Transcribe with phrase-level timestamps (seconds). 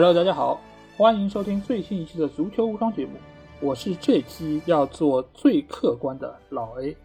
[0.00, 0.60] Hello，大家好，
[0.96, 3.14] 欢迎收听最新一期的足球无双节目，
[3.60, 6.96] 我是这期要做最客观的老 A。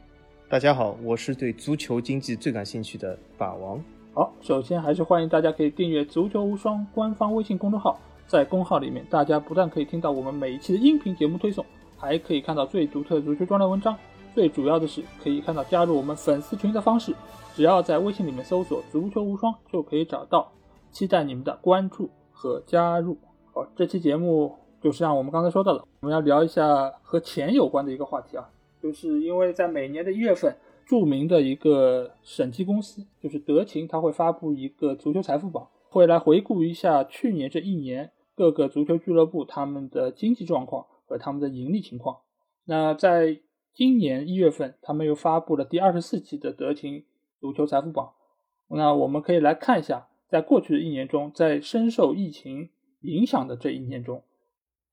[0.48, 3.84] 大家好，我是对足球经济最感兴趣的法王。
[4.14, 11.66] 好，首先还是欢迎大家可以订阅足球无双官方微信公众号，在公号里面，大家不但可以听到我们每一期的音频节目推送，
[11.98, 13.98] 还可以看到最独特的足球专栏文章。
[14.36, 17.12] 最主要的是可以看到加入我们粉丝群的方式，
[17.56, 20.52] 只要在微信里面搜索“足球无双”就可以找到。
[20.92, 22.08] 期待你们的关注
[22.44, 23.18] 和加入。
[23.54, 28.50] 好，这期节目就是像我们刚才说到了，我们要聊一下和钱有关的一个话题啊，
[28.82, 30.54] 就是因为在每年的一月份，
[30.86, 42.18] 著名的一个审计公司就是德勤，它会发布一个足球财富榜，会来回顾一下去年这一年各个足球俱乐部他们的经济状况和他们的盈利情况。
[42.66, 43.40] 那在
[43.74, 47.06] 今年一月份，他们又发布了第二十四期的德勤
[47.40, 48.12] 足球财富榜。
[48.68, 54.24] 那我们可以来看一下，在过去的一年中，在深受疫情影响的这一年中，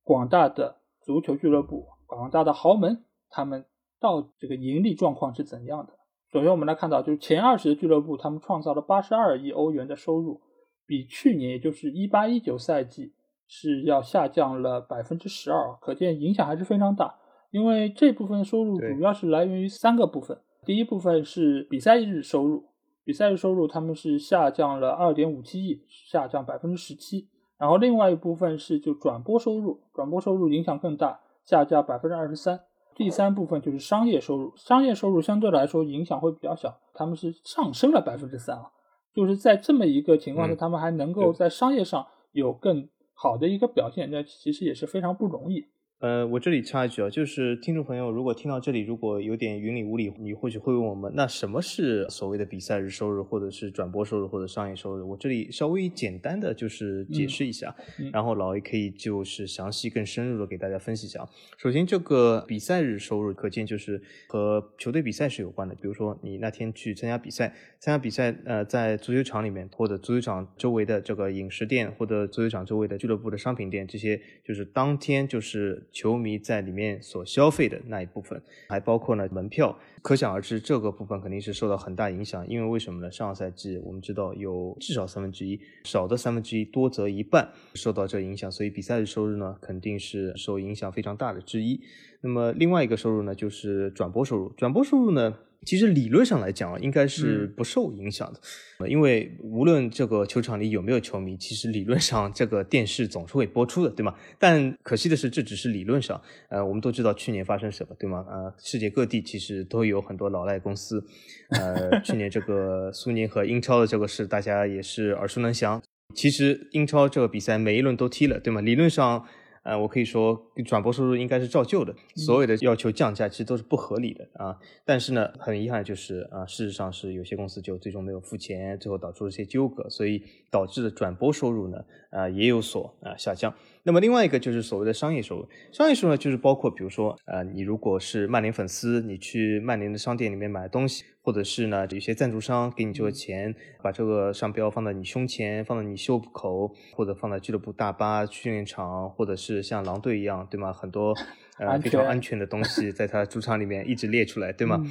[0.03, 3.65] 广大的足球俱乐部、广大的豪门，他们
[3.99, 5.95] 到这个盈利状况是怎样的？
[6.31, 10.43] 首先，我们来看到，就是前二十的俱乐部，他们创造了八十二亿欧元的收入，
[10.87, 13.15] 比去年，也就是一八一九赛季
[13.49, 17.15] 是要下降了百分之十二，可见影响还是非常大。
[17.51, 22.67] 因为这部分收入主要是来源于三个部分，第一部分是比赛日收入，
[23.05, 27.29] 比赛日收入他们是下降了二点五七亿，下降百分之十七。
[27.59, 32.61] 然后另外一部分是就转播收入，转播收入影响更大，下降百分之二十三。
[32.95, 38.71] 第三部分就是商业收入，商业收入相对来说影响会比较小，他们是上升了百分之三啊。
[39.13, 45.67] 就是在这么一个情况下，他们还能够在商业上有更好的一个表现，那其实也是非常不容易。
[46.01, 55.11] 呃，我这里插一句啊，就是听众朋友如果听到这里，如果有点云里雾里，你或许会问我们，那什么是所谓的比赛日收入，或者是转播收入，或者商业收入？
[55.11, 57.77] 我这里稍微简单的就是解释一下，
[58.15, 61.29] 然后老 A 可以就是详细更深入的给大家分析一下。
[61.59, 75.89] 首先，这个比赛日收入可见就是和球队比赛是有关的，比如说你那天去参加比赛，参加比赛，呃，在足球场里面或者足球场周围的这个饮食店，或者足球场周围的俱乐部的商品店，这些就是当天就是。
[75.93, 82.47] 球迷在里面所消费的那一部分，还包括呢门票，可想而知，这个部分肯定是受到很大影响。
[82.49, 83.11] 因为为什么呢？
[83.11, 91.81] 上个赛季我们知道有至少三分之一，少的三分之一，多则一半受到这影响，所以比赛的收入呢肯定是受影响非常大的之一。
[92.21, 94.51] 那么另外一个收入呢，就是转播收入。
[94.51, 95.35] 转播收入呢？
[95.67, 104.15] 其实理论上来讲啊，应该是不受影响的，因为无论这个球场里有没有球迷，其实理论上这个电视总是会播出的，对吗？
[104.39, 106.21] 但可惜的是，这只是理论上。
[106.49, 108.25] 呃，我们都知道去年发生什么，对吗？
[108.29, 111.05] 呃，世界各地其实都有很多老赖公司。
[111.51, 115.83] 呃，去年这个苏宁和英超的这个事，大家也是耳熟能详。
[116.15, 118.61] 其实英超这个比赛每一轮都踢了，对吗？
[118.61, 119.27] 理论上。
[119.71, 124.59] 呃，我可以说转播收入应该是照旧的，所有的要求降价其实都是不合理的啊。
[124.85, 133.55] 但是呢，很遗憾就是啊，事实上是有些公司就最终没有付钱，最后导致了一些纠葛，所以导致的转播收入呢啊也有所啊下降。
[133.83, 141.05] 那么另外一个就是所谓的商业收入，商业收入呢就是包括比如说呃，你如果是曼联粉丝，你去曼联的商店里面买东西。
[141.23, 150.73] 或者是呢，有些赞助商给你这个钱，把这个商标放在你胸前，放在你袖口，或者放在俱乐部大巴、训练场，或者是像狼队一样，对吗？
[150.73, 151.15] 很多。
[151.61, 154.83] 呃，非常安全的东西，在他主场里面一直列出来，对吗？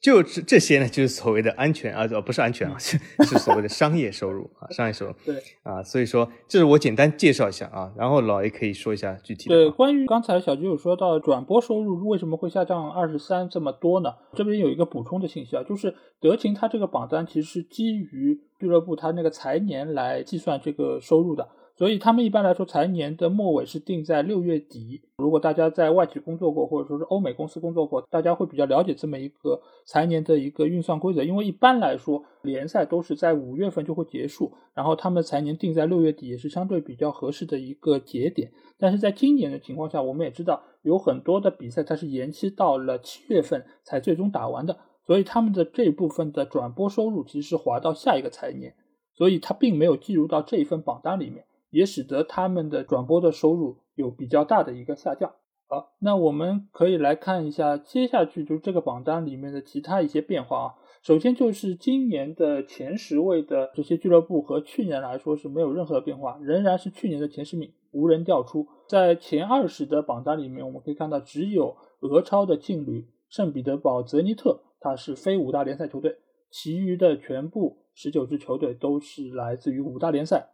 [0.00, 5.12] 就这这些呢，就是所谓的安全啊，不是安全啊，是是所谓的商业收入啊，商业收入。
[5.22, 9.54] 对啊，所以说这是我简单介绍一下啊，然后老 A 可以说一下具体的。
[9.54, 14.14] 对，关于刚才小菊有说到转播收入为什么会下降二十三这么多呢？
[14.32, 21.46] 这边有一个补充的信息啊，就是德勤它这个榜单其实是基于俱乐部它那个财年来计算这个收入的。
[21.76, 25.02] 所以他们一般来说财年的末尾是定在六月底。
[25.18, 31.24] 如果大家在外企工作过，或者说是欧美公司工作过，大家会比较了解这么一个财年的一个运算规则。
[31.24, 38.52] 因为一般来说联赛都是在五月份就会结束，然后他们财年定在六月底也是相对比较合适的一个节点。
[38.78, 48.76] 但是在今年的情况下，我们也知道有很多的比赛它是延期到了七月份才最终打完的，所以他们的这部分的转播收入其实是滑到下一个财年，
[49.16, 51.44] 所以它并没有计入到这一份榜单里面。
[51.74, 55.34] 也使得他们的转播的收入有比较大的一个下降。
[55.66, 60.74] 好，那我们可以来看一下接下去就是这个榜单里面的其他一些变化啊。
[61.02, 68.68] 首先就是今年的前十位的这些俱乐部和去年来说是没有任何的变化，仍然是去年的前十名，无人掉出。
[68.88, 76.18] 在前二十的榜单里面，我们可以看到只有俄超的劲旅圣彼得堡泽尼特，它是非五大联赛球队，
[76.50, 80.50] 其余的全部十九支球队都是来自于五大联赛。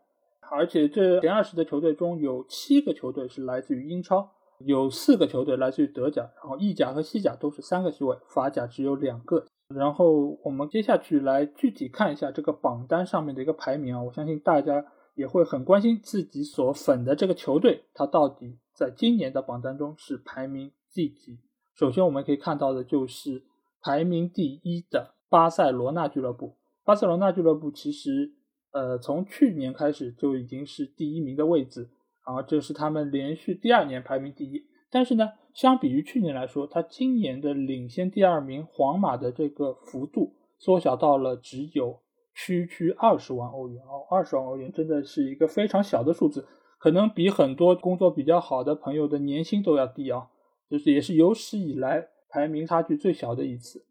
[0.51, 9.47] 而且这前二十的球队中有七个球队是来自于英超，有四个球队来自于德甲，然后意甲和西甲都是三个席位，法甲只有两个。
[9.75, 21.39] 然后我们接下去来具体看一下这个榜单上面的一个排名啊，我相信大家也会很关心自己所粉的这个球队，它到底在今年的榜单中是排名第几。
[21.77, 23.45] 首先我们可以看到的就是
[23.81, 26.57] 排名第一的巴塞罗那俱乐部。
[26.85, 28.33] 巴塞罗那俱乐部其实，
[28.73, 31.91] 呃，从去年开始就已经是第一名的位置，
[32.27, 34.65] 然后这是他们连续第二年排名第一。
[34.91, 42.01] 但是呢，相比于去年来说，他今年的领先第二名皇马的这个幅度缩小到了只有
[42.35, 46.47] 区区二十万欧元哦，二十万欧元真的是一个非常小的数字，
[46.79, 50.29] 可能比很多工作比较好的朋友的年薪都要低啊，
[50.69, 53.85] 就是也是有史以来排名差距最小的一次。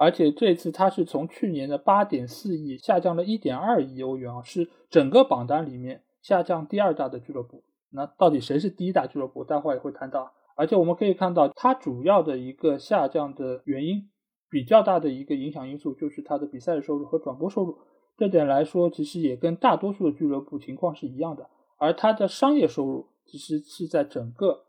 [0.00, 7.62] 而且这次它是从去年的八点四亿下降了一点二亿欧元啊，是整个榜单里面下降第二大的俱乐部。
[7.90, 9.44] 那到底谁是第一大俱乐部？
[9.44, 10.32] 待会儿也会谈到。
[10.56, 14.08] 而且我们可以看到，它主要的一个下降的原因，
[14.48, 17.76] 比较大的一个影响因素就是它的比赛的收入和转播收入。
[18.16, 21.50] 这点来说，其实也跟大多数的俱乐部情况是一样的。
[21.76, 24.64] 而它的商业收入其实是在整个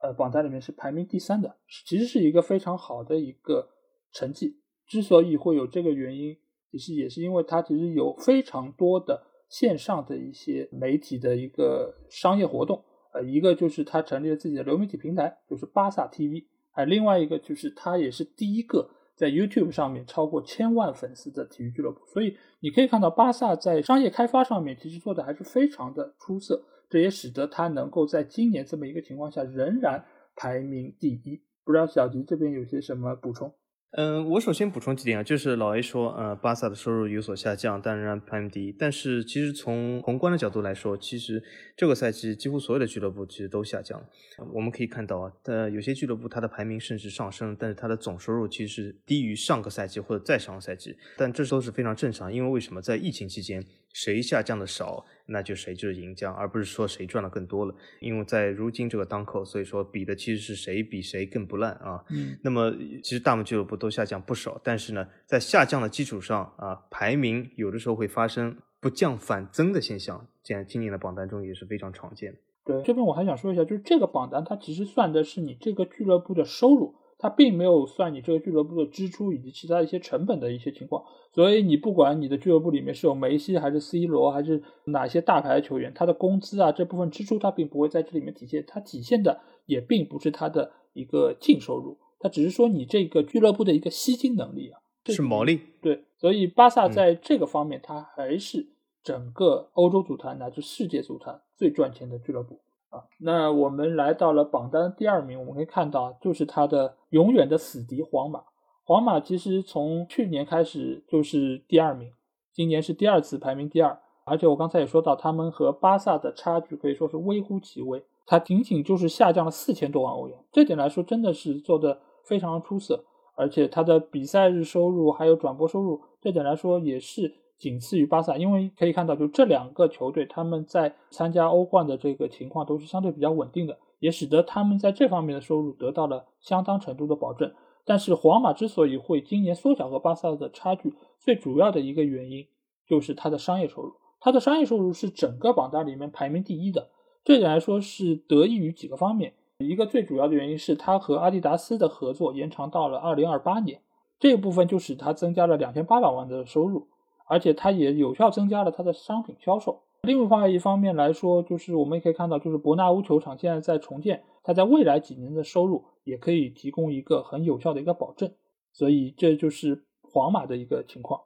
[0.00, 3.68] 呃榜单里面是排名第三的，其实是一个非常好的一个
[4.10, 4.56] 成绩。
[4.90, 6.36] 之所以会有这个原因，
[6.72, 12.84] 其实也是因为它其实有非常多的线上的一些媒体的一个商业活动，
[13.14, 22.04] 呃，一个就是它成立了自己的流媒体平台，就是巴萨 TV，还另外一个就是它也是第一个在 YouTube 上面超过千万粉丝的体育俱乐部。
[22.12, 30.04] 所以你可以看到，巴萨在商业开发上面其实做的还是非常的出色，这也使得它能够在今年这么一个情况下仍然
[30.34, 31.40] 排名第一。
[31.64, 33.54] 不知道小吉这边有些什么补充？
[33.92, 38.70] 嗯，我首先补充几点啊，就是老 A 说，呃，巴萨的收入有所下降，但仍然排名第一。
[38.70, 41.42] 但是其实从宏观的角度来说，其实
[41.76, 44.06] 这个赛季几乎所有的俱乐部其实都下降了。
[44.52, 50.96] 我们可以看到啊，呃，有些俱乐部它的排名甚至上升，但是它的总收入其实是低于上个赛季或者再上个赛季。
[51.16, 53.64] 但这都是非常正常，因为为什么在疫情期间？
[53.92, 57.74] 谁下降的少，那就谁就是赢家，而不是说谁赚的更多了。
[58.00, 62.04] 因为在如今这个当口，所以说比的其实是谁比谁更不烂啊。
[62.10, 62.72] 嗯，那么
[63.02, 72.38] 其实大部分俱乐部都下降不少，但是呢，在下降的基础上啊，排名有的时候会发生不降反增的现象，在今年的榜单中也是非常常见的。
[72.64, 76.94] 对，这边我还想说一下，就是这个榜单它其实算的是你这个俱乐部的收入。
[77.22, 95.60] 它并没有算你这个俱乐部的支出以及其他一些成本的一些情况，所以你不管你的俱乐部里面是有梅西还是 C 罗还是哪些大牌球员，他的工资啊这部分支出它并不会在这里面体现，它体现的也并不是他的一个净收入，它只是说你这个俱乐部的一个吸金能力啊，是毛利。
[95.82, 98.66] 对，所以巴萨在这个方面，它还是
[99.02, 102.60] 整个欧洲足坛乃至世界足坛最赚钱的俱乐部。
[102.90, 108.42] 啊，那我们来到了榜单第二名，我们可以看到，就是他的永远的死敌皇马。
[108.84, 112.10] 皇马其实从去年开始就是第二名，
[112.52, 113.98] 今年是第二次排名第二。
[114.24, 120.36] 而且我刚才也说到，他们和巴萨的差距可以说是微乎其微，他仅仅就是下降了四千多万欧元。
[120.52, 123.04] 这点来说，真的是做的非常出色。
[123.36, 127.36] 而且他的比赛日收入还有转播收入，这点来说也是。
[127.60, 137.52] 仅次于巴萨，因为可以看到，就这两个球队，他们在参加欧冠的这个情况都是相对比较稳定的，也使得他们在这方面的收入得到了相当程度的保证。
[137.84, 142.46] 但是，皇马之所以会今年缩小和巴萨的差距，最主要的一个原因
[142.86, 146.88] 就是它的商业收入，它的商业收入是整个榜单里面排名第一的。
[147.22, 153.82] 这点来说是得益于几个方面，一个最主要的原因是它和阿迪达斯的合作延长到了二零二八年，
[154.18, 156.88] 这一部分就使它增加了两千八百万的收入。
[157.30, 159.82] 而且它也有效增加了它的商品销售。
[160.02, 168.32] 另外一方面来说，就是我们也可以看到，就是伯纳乌球场现在在重建，它在未来几年的收入也可以提供一个很有效的一个保证。
[168.72, 171.20] 所以这就是皇马的一个情况。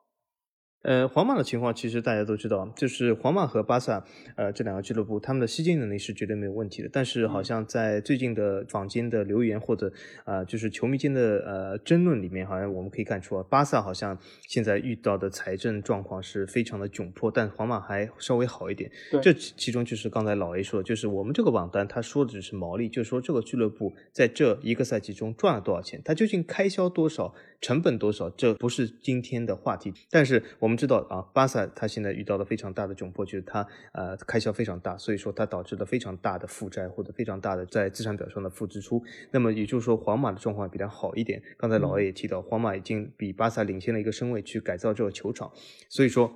[0.85, 4.05] 呃，皇马的情况其实大家都知道，就是皇马和巴萨，
[4.37, 6.91] 呃，这两个俱乐部他们的吸金能力是绝对没有问题的。
[6.93, 9.91] 但是好像在最近的坊间的留言或者
[10.25, 18.91] 啊，就是球迷间的呃争论里面，好像我们可以看出啊，巴萨好像现在遇到的财政状况是非常的窘迫，但皇马还稍微好一点。
[19.23, 27.35] 这其中就是刚才老 A 说的，就是我们这个榜单他说的只是毛利，就是说这个俱乐部在这一个赛季中赚了多少钱，他究竟开销多少。
[27.65, 28.29] 成本多少？
[28.29, 29.91] 这不是今天的话题。
[30.11, 39.03] 但是我们知道啊，巴萨他现在遇到了非常大的窘迫，就是他呃开销非常大，所以说它导致了非常大的负债或者非常大的在资产表上的负支出。
[39.31, 41.43] 那么也就是说，皇马的状况比较好一点。
[41.57, 45.51] 刚才老 A 也提到，皇马已经比巴萨领先了一个身位去改造这个球场，
[45.89, 46.31] 所以说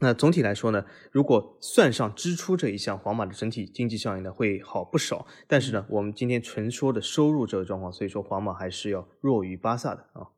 [0.00, 5.26] 那总体来说呢，如果算上支出这一项，皇马的整体经济效应呢会好不少。
[5.46, 10.28] 但是呢，我们今天纯说的收入这个状况，所以说皇马还是要弱于巴萨的啊。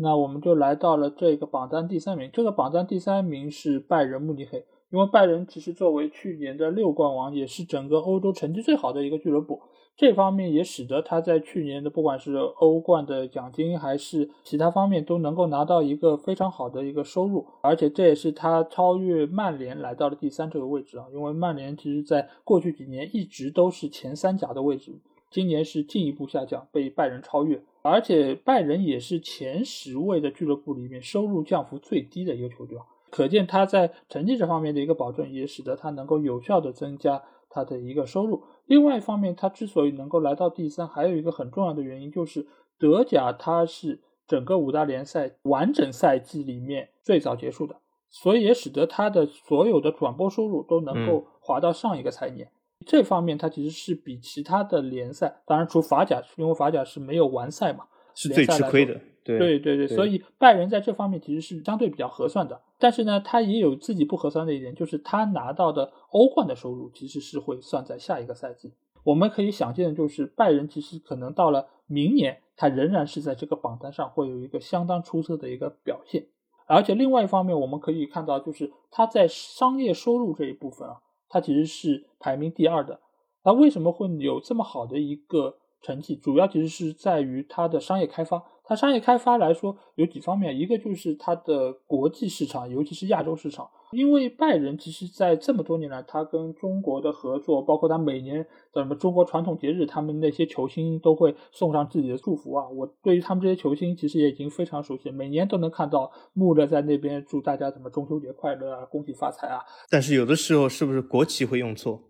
[0.00, 2.30] 那我们就来到了这个榜单第三名。
[2.32, 9.60] 这个榜单第三名是拜仁慕尼黑，因为拜仁其实作为去年的六冠王，也是整个欧洲成绩最好的一个俱乐部。
[9.96, 21.06] 这方面也使得他在去年的不管是欧冠的奖金还是其他方面都能够拿到一个非常好的一个收入，而且这也是他超越曼联来到了第三这个位置啊。
[21.12, 24.92] 因为曼联其实在过去几年一直都是前三甲的位置，
[25.30, 32.78] 今年是进一步下降，被拜仁超越，而且拜仁也是前十位的俱乐部里面收入降幅最低的一个球队，
[33.10, 38.42] 可见他在成绩这方面的一个保证，也使得他能够有效的增加他的一个收入。
[38.66, 42.46] 另外一方面，他之所以能够来到第三，还有一个很重要的原因，就是
[42.78, 47.76] 德甲它是整个五大联赛完整赛季里面最早结束的，
[48.08, 52.50] 所以也使得他的所有的转播收入都能够滑到上一个财年。
[52.88, 58.98] 这方面它其实是比其他的联赛，当然除法甲，因为法甲是没有完赛嘛，是最吃亏的。
[59.22, 68.72] 对对对，所以拜仁在这方面其实是相对比较合算的，但是呢，他也有自己不合算的一点，就是他拿到的欧冠的收入其实是会算在下一个赛季。
[69.04, 76.26] 我们可以想见的就是，拜仁其实可能到了明年，他仍然是在这个榜单上会有一个相当出色的一个表现。
[76.66, 80.96] 而且另外一方面，我们可以看到，就是他在商业收入这一部分啊，
[81.28, 83.00] 它其实是排名第二的。
[83.44, 86.16] 那为什么会有这么好的一个成绩？
[86.16, 88.44] 主要其实是在于它的商业开发。
[88.64, 93.70] 它商业开发来说有几方面，一个就是它的国际市场，尤其是亚洲市场。
[93.92, 102.68] 因为拜仁其实，在这么多年来，他跟中国的合作，包括他每年的什么中国传统节日，他们那些球星都会送上自己的祝福啊。
[102.68, 109.60] 我对于他们这些球星，其实也已经非常熟悉，每年都能看到穆勒在那边祝大家什么中秋节快乐啊，恭喜发财啊。
[109.90, 112.00] 但是有的时候，是不是国旗会用错？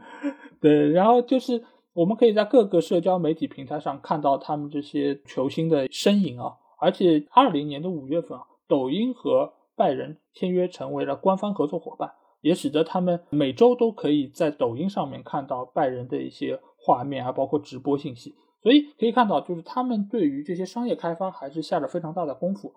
[0.60, 1.62] 对，然后就是。
[1.94, 6.50] 我们可以在各个社交媒体平台上看到他们这些球星的身影啊，
[6.80, 18.34] 而且二零年的五月份啊，抖音和拜仁签约成为了官方合作伙伴，也使得他们每周都可以在抖音上面看到拜仁的一些画面啊，包括直播信息。
[18.62, 22.72] 所以可以看到，就是他们对于这些商业开发还是下了非常大的功夫。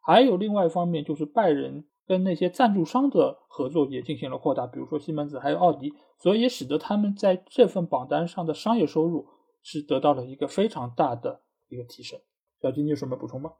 [0.00, 1.84] 还有另外一方面，就是拜仁。
[2.04, 9.24] 跟那些赞助商的合作也进行了扩大，比如说西门子还有奥迪，所以也使得他们在这份榜单上的商业收入
[9.62, 12.18] 是得到了一个非常大的一个提升。
[12.60, 13.52] 小金，你有什么补充吗？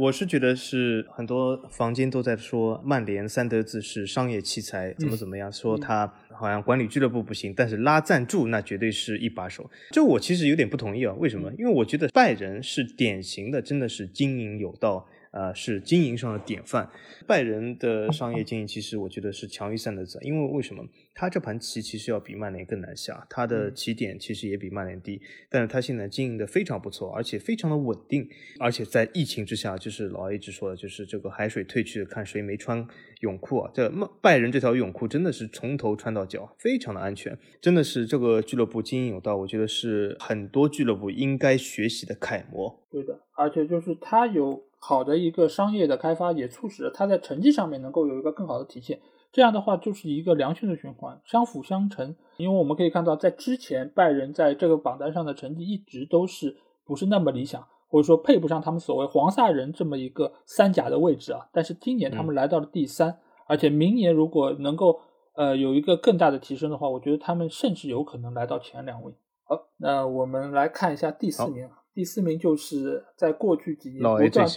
[0.00, 9.70] 我是觉得是很多房间都在说曼联三德子是商业奇才，怎么怎么样，说他好像管理俱乐部不行，但是拉赞助那绝对是一把手。
[9.90, 11.52] 这我其实有点不同意啊，为什么？
[11.58, 15.06] 因为我觉得拜仁是典型的，真的是经营有道。
[15.32, 16.90] 呃，是经营上的典范。
[17.26, 20.84] 拜仁的商业经营，其实我觉得是强于三德子，因为为什么？
[21.14, 25.20] 他这盘棋其实要比曼联更难下，他的起点其实也比曼联低，
[25.50, 28.26] 但是他现在经营的非常不错，而且非常的稳定，
[28.58, 32.86] 而且在疫情之下，就是老 A 一直说的，就是这个海水退去，看谁没穿
[33.20, 33.70] 泳裤啊？
[33.74, 42.82] 这拜仁这条泳裤真的是从头穿到脚，非常的安全，真的是这个俱乐部经营有道，我觉得是很多俱乐部应该学习的楷模。
[42.90, 44.69] 对的，而且就是他有。
[44.82, 48.98] 好的一个商业的开发，也促使了他在成绩上面能够有一个更好的体现。
[49.30, 52.16] 这样的话，就是一个良性的循环，相辅相成。
[52.38, 61.46] 因为我们可以看到，在之前拜仁在这个榜单上的成绩一直都是不是那么理想，或者说配不上他们所谓黄萨人这么一个三甲的位置啊。
[61.52, 64.98] 但是今年他们来到了第三，而且明年如果能够
[65.36, 69.12] 呃有一个更大的提升的话，我觉得他们甚至有可能来到前两位。
[69.44, 71.68] 好，那我们来看一下第四名。
[72.00, 74.48] 第四名就是在过去几年不断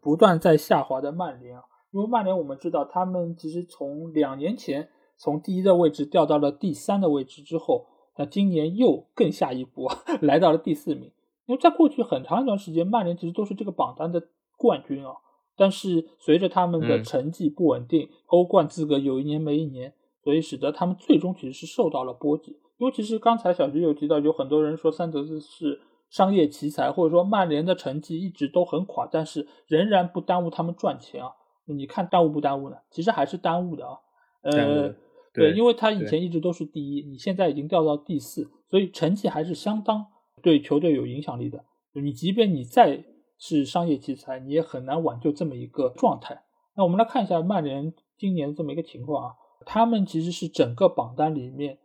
[0.00, 9.88] 不断在下滑的曼联啊，因为曼联我们知道，他们其实从两年前从第一的位置掉到了第三的位置之后，那今年又更下一步，
[10.22, 11.10] 来到了第四名。
[11.46, 14.22] 因为在过去很长一段时间，曼联其实都是这个榜单的
[14.56, 15.10] 冠军啊，
[15.56, 19.92] 但是随着他们的成绩不稳定，欧冠资格有一年没一年，
[20.22, 22.52] 所以使得他们最终其实是受到了波及。
[22.78, 25.80] 因为其是刚才小徐有提到，有很多人说三德子是。
[26.12, 31.32] 商业奇才，或者说曼联的成绩一直都很垮，但是仍然不耽误他们赚钱啊！
[31.64, 32.76] 你看耽误不耽误呢？
[32.90, 33.96] 其实还是耽误的啊。
[34.42, 34.94] 呃，
[35.32, 40.04] 对，因为他以前一直都是第一，你现在已经掉到第四，所以成绩还是相当
[40.42, 41.64] 对球队有影响力的。
[41.94, 43.02] 你即便你再
[43.38, 46.42] 是商业奇才，你也很难挽救这么一个状态。
[46.76, 51.78] 那我们来看一下曼联今年这么一个情况啊，他们其实是整个榜单里面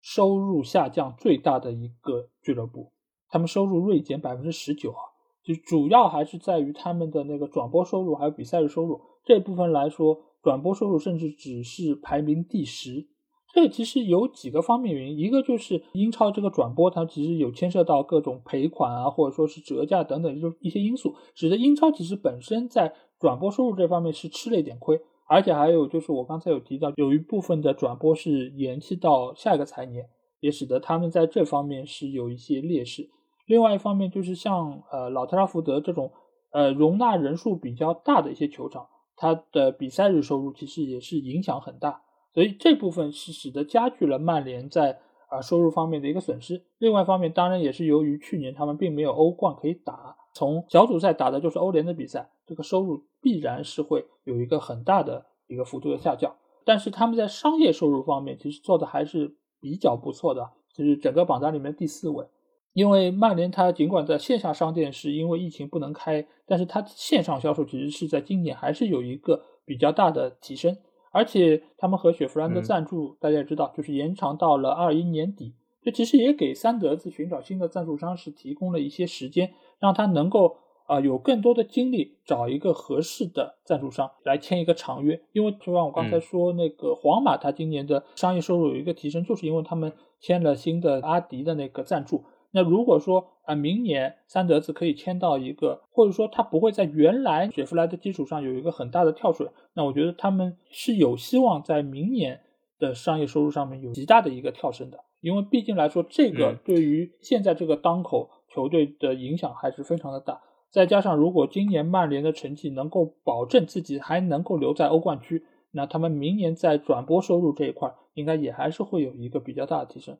[0.00, 2.92] 收入下降最大的一个俱乐部。
[3.28, 5.02] 他们收入锐减百分之十九啊，
[5.44, 13.08] 就主要还是在于他们的那个转播收入还有比赛日收入这部分来说，转播收入甚至只是排名第十。
[13.54, 25.00] 这个其实有几个方面原因，一个就是英超这个转播它其实有牵涉到各种赔款啊，或者说是折价等等，就一些因素，使得英超其实本身在转播收入这方面是吃了一点亏。
[25.28, 30.08] 而且还有就是我刚才有提到，有一部分的转播是延期到下一个财年，
[30.40, 33.08] 也使得他们在这方面是有一些劣势。
[33.46, 36.12] 另外一方面就是像呃老特拉福德这种
[36.50, 42.02] 呃容纳人数比较大的一些球场，它的比赛日收入其实也是影响很大。
[42.34, 46.64] 所以这部分是使得加剧了曼联在啊收入方面的一个损失。
[46.78, 56.36] 另外一方面，当然也是由于去年他们并没有欧冠可以打，从小组赛打的就是欧联的比赛，这个收入必然是会有一个很大的一个幅度的下降。
[56.64, 62.24] 但是他们在商业收入方面其实做的还是比较不错的，就是整个榜单里面第四位。
[62.72, 70.76] 因为曼联它尽管在线下商店是因为疫情不能开，但是它线上销售其实是在今年还是有一个比较大的提升。
[71.10, 75.54] 而且他们和雪佛兰的赞助，大家也知道，就是延长到了二一年底。
[75.82, 85.20] 这其实也给三德子寻找新的赞助商是提供了一些时间，让他能够啊有更多的精力找一个合适的赞助商来签一个长约。
[85.32, 92.24] 因为就像我刚才说，那个皇马它今年的商业收入有一个提升，就是因为他们签了新的阿迪的那个赞助。
[92.52, 102.40] 那如果说啊，明年三德子可以签到一个，或者说他不会在原来雪佛兰的基础上有一个很大的跳水，那我觉得他们是有希望在明年
[102.78, 104.98] 的商业收入上面有极大的一个跳升的。
[105.20, 110.40] 因为毕竟来说，这个对于现在这个当口球队的影响还是非常的大。
[110.76, 120.18] 再加上如果今年曼联的成绩能够保证自己还能够留在欧冠区，那他们明年在转播收入这一块应该也还是会有一个比较大的提升。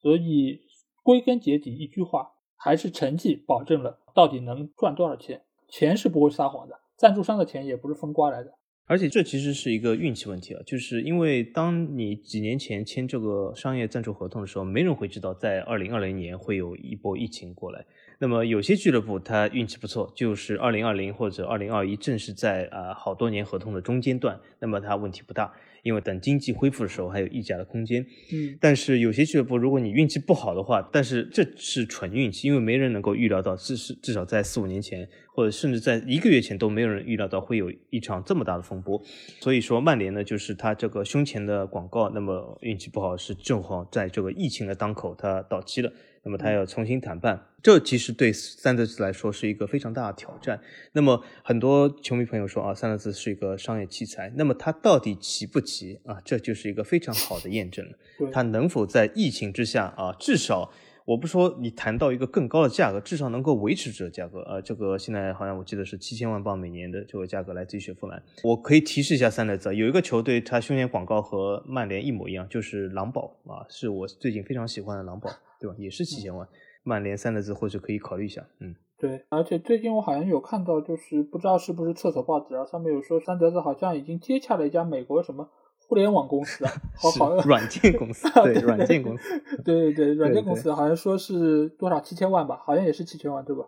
[0.00, 0.60] 所以。
[1.02, 5.40] 归根结底，一句话，还是成绩保证了到底能赚多少钱。
[5.66, 8.52] 钱是不会撒谎的，赞助商的钱也不是风刮来的。
[8.84, 17.86] 而且这其实是一个运气问题啊，就是因为当你几年前签这个商业赞助合同的时候，没人会知道在二零二零年会有一波疫情过来。
[18.18, 25.52] 那么有些俱乐部他运气不错，就是二零二零或者二零二一正是在啊好多年合同的中间段，那么他问题不大。
[25.84, 39.00] 因为等经济恢复的时候还有溢价的空间，嗯，但是有些俱乐部，如果你运气不好的话，但是这是纯运气，因为没人能够预料到，至是至少在四五年前，或者甚至在一个月前都没有人预料到会有一场这么大的风波。
[39.40, 45.92] 所以说曼联呢，就是他这个胸前的广告，那么运气不好是正好在这个疫情的当口，它到期了。
[46.28, 50.60] 那么他要重新谈判，这其实对三德子来说是一个非常大的挑战。
[50.92, 56.20] 那么很多球迷朋友说啊，三德子是一个商业奇才，那么他到底奇不奇啊？
[56.22, 57.96] 这就是一个非常好的验证了。
[58.30, 60.70] 他能否在疫情之下啊，至少
[61.06, 64.60] 我不说你谈到一个更高的价格，至少能够维持这个价格啊？
[64.60, 68.22] 这个现在好像我记得是七千万镑每年的这个价格来自于雪佛兰。
[68.44, 75.30] 我可以提示一下三德子，有一个球队，他胸前广告和曼联一模一样，就是狼堡啊，是我最近非常喜欢的狼堡。
[75.60, 75.74] 对吧？
[75.78, 76.46] 也是七千万，
[76.82, 78.46] 曼联三个字或许可以考虑一下。
[78.60, 79.24] 嗯，对。
[79.28, 85.48] 而且最近我好像有看到，就是不知道是不是厕所报纸啊，上面有说三德子好像已经接洽了一家美国什么
[85.86, 93.64] 互联网公司啊， 好好软件公司， 对软件公司，对对对，软件公司好像说是多少七千万吧，好像也是七千万，对吧？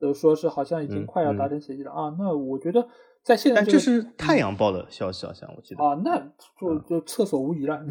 [0.00, 2.14] 都说是好像已经快要达成协议了啊。
[2.18, 2.88] 那我觉得
[3.22, 6.18] 在现在，这是太阳报的消息，好像我记得啊，那
[6.60, 7.84] 就就厕所无疑了。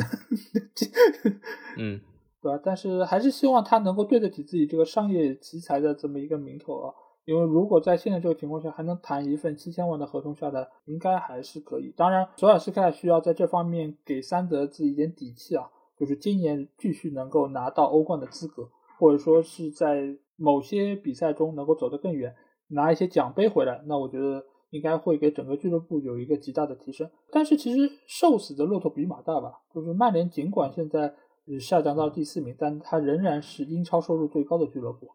[1.77, 1.99] 嗯。
[2.47, 2.61] 对吧？
[2.63, 6.93] 但是还是希望他能够对得起自己这个商业奇才的这么一个名头啊。
[7.25, 11.93] 因为如果在现在这个情况下还能谈一份七千万的合同下来，应该还是可以。
[11.97, 22.33] 当然，索尔斯克需要在这方面给三德子一点底气啊，就是今年继续能够拿到欧冠的资格，或者说是在某些比赛中能够走得更远，
[22.69, 23.83] 拿一些奖杯回来。
[23.87, 27.09] 那我觉得应该会给整个俱乐部有一个极大的提升。
[27.29, 31.13] 但是其实瘦死的骆驼比马大吧，就是曼联尽管现在。
[31.59, 35.07] 下降到第四名，但它仍然是英超收入最高的俱乐部。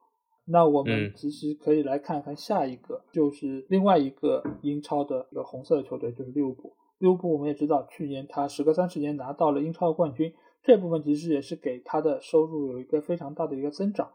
[0.44, 6.74] 那我们其实可以来看看下一个，就是另外一个英超的一个红色的球队，就是利物浦。
[6.98, 14.10] 利物浦我们也知道，去年他时隔三十年拿到了英超的冠军，这部分其实也是给他的收入有一个非常大的一个增长。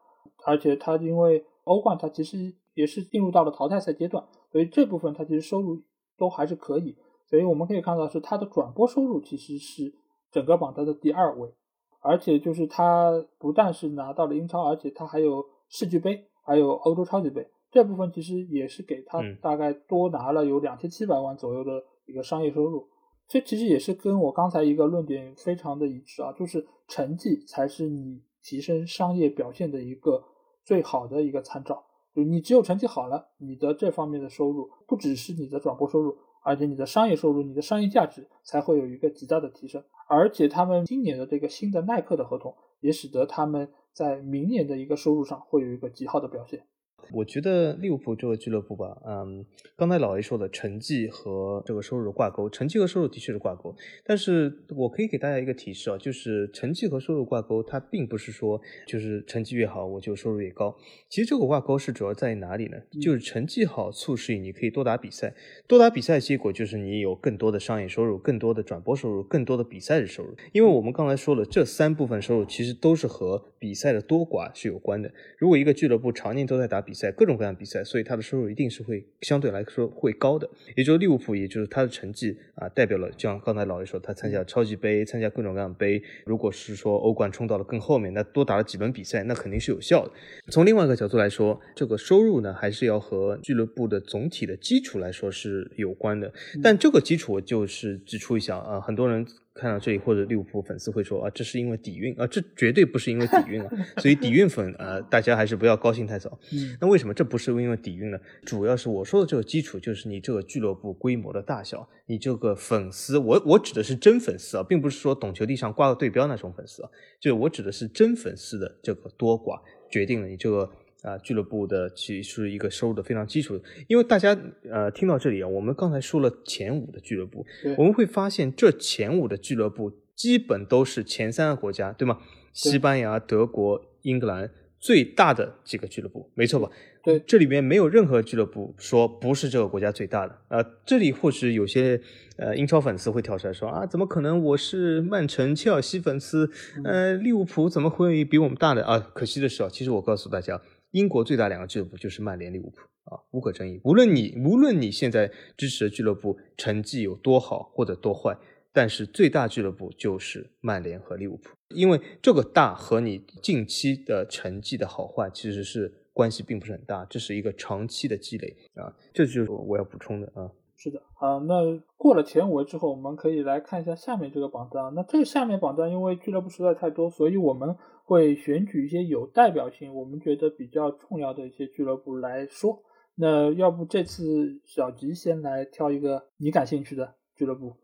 [0.45, 5.81] 而且他因为欧冠，他其实也是进入到了淘汰赛阶段，所以这部分他其实收入
[6.17, 6.97] 都还是可以。
[7.25, 9.93] 所以我们可以看到，是他的转播收入其实是
[10.31, 11.53] 整个榜单的第二位。
[11.99, 22.87] 而且就是他不但是拿到了英超，而且他还有世俱杯，还有欧洲超级杯，这部分其实也是给他大概多拿了有两千七百万左右的一个商业收入。
[23.27, 30.23] 这其实也是跟我刚才一个论点非常的一致啊，就是成绩才是你提升商业表现的一个
[30.63, 31.83] 最好的一个参照。
[32.15, 39.83] 就你只有成绩好了，你的这方面的收入不只是你的转播收入，而且你的商业收入、你的商业价值才会有一个极大的提升。
[40.07, 46.65] 而且他们今年的这个新的耐克的合同，也使得他们在明年的一个收入上会有一个极好的表现。
[47.11, 53.75] 我觉得利物浦这个俱乐部吧，嗯，刚才老 A 说的成绩和这个收入挂钩，成绩和收入的确是挂钩。
[54.03, 60.75] 但是我可以给大家一个提示啊，就是成绩和收入挂钩，它并不是说就是成绩越好我就收入越高。
[61.09, 62.77] 其实这个挂钩是主要在于哪里呢？
[63.01, 65.33] 就是成绩好促使你可以多打比赛，
[65.67, 70.35] 多打比赛结果就是你有更多的商业收入、更多的转播收入、更多的比赛的收入。
[70.51, 75.11] 因为我们刚才说了，这三部分收入其实都是和比赛的多寡是有关的。
[75.37, 80.49] 如果一个俱乐部常年都在打比赛，各种各样的比赛，所以他的收入一定是会相对来说会高的。
[80.75, 86.01] 也就是利物浦，也就是他的成绩啊，代表了，就像刚才老爷说，他参加超级杯，参加各种各样的杯。
[86.25, 90.11] 如果是说欧冠冲到了更后面，那多打了几轮比赛，那肯定是有效的。
[90.51, 96.33] 从另外一个角度来说，这个收入呢，还是要和俱乐部的总体的基础来说是有关的。
[96.63, 99.25] 但这个基础，我就是指出一下啊，很多人。
[99.57, 106.39] 看到这里，或者利物浦粉丝会说啊，这是因为底蕴啊，这绝对不是因为底蕴啊，所以底蕴粉啊，大家还是不要高兴太早。
[106.53, 108.19] 嗯，那为什么这不是因为底蕴呢？
[108.45, 116.89] 主要是我说的这个基础，就是你这个俱乐部规模的大小，你这个粉丝，我我指的是真粉丝啊，并不是说懂球帝上挂个对标那种粉丝啊，
[117.19, 120.69] 就是我指的是真粉丝的这个多寡，决定了你这个。
[121.07, 124.37] 啊，俱乐部的其实一个收入的非常基础，因为大家
[124.69, 127.45] 呃听到这里啊，我们刚才说了前五的俱乐部，
[127.77, 132.19] 我们会发现这前五的俱乐部基本都是前三个国家，对吗？
[132.51, 136.69] 西班牙、德国、英格兰最大的几个俱乐部，没错吧？
[137.03, 140.35] 对，这里面没有任何俱乐部说不是这个国家最大的。
[140.49, 142.01] 呃，这里或许有些
[142.35, 144.43] 呃英超粉丝会跳出来说啊，怎么可能？
[144.43, 146.51] 我是曼城、切尔西粉丝，
[146.83, 148.99] 呃，利物浦怎么会比我们大的啊？
[149.13, 150.59] 可惜的是啊，其实我告诉大家。
[150.97, 153.79] 英国最大两个俱乐部就是曼联、利物浦啊，无可争议。
[153.83, 158.35] 无论你无论你现在支持的俱乐部成绩有多好或者多坏，
[158.73, 170.49] 但是最大俱乐部就是曼联和利物浦，因为这个大和你近期的成绩的好坏其实是关系并不是很大，这是一个长期的积累啊，这就是我要补充的啊。
[170.79, 174.93] 是的，好，那过了前五位之后，我们可以来看一下下面这个榜单。
[174.93, 177.75] 那这个下面榜单因为俱乐部实在太多，所以我们
[178.07, 182.81] 会选取一些有代表性、我们觉得比较重要的一些俱乐部来说。
[183.15, 187.75] 那要不这次小吉先来挑一个你感兴趣的俱乐部。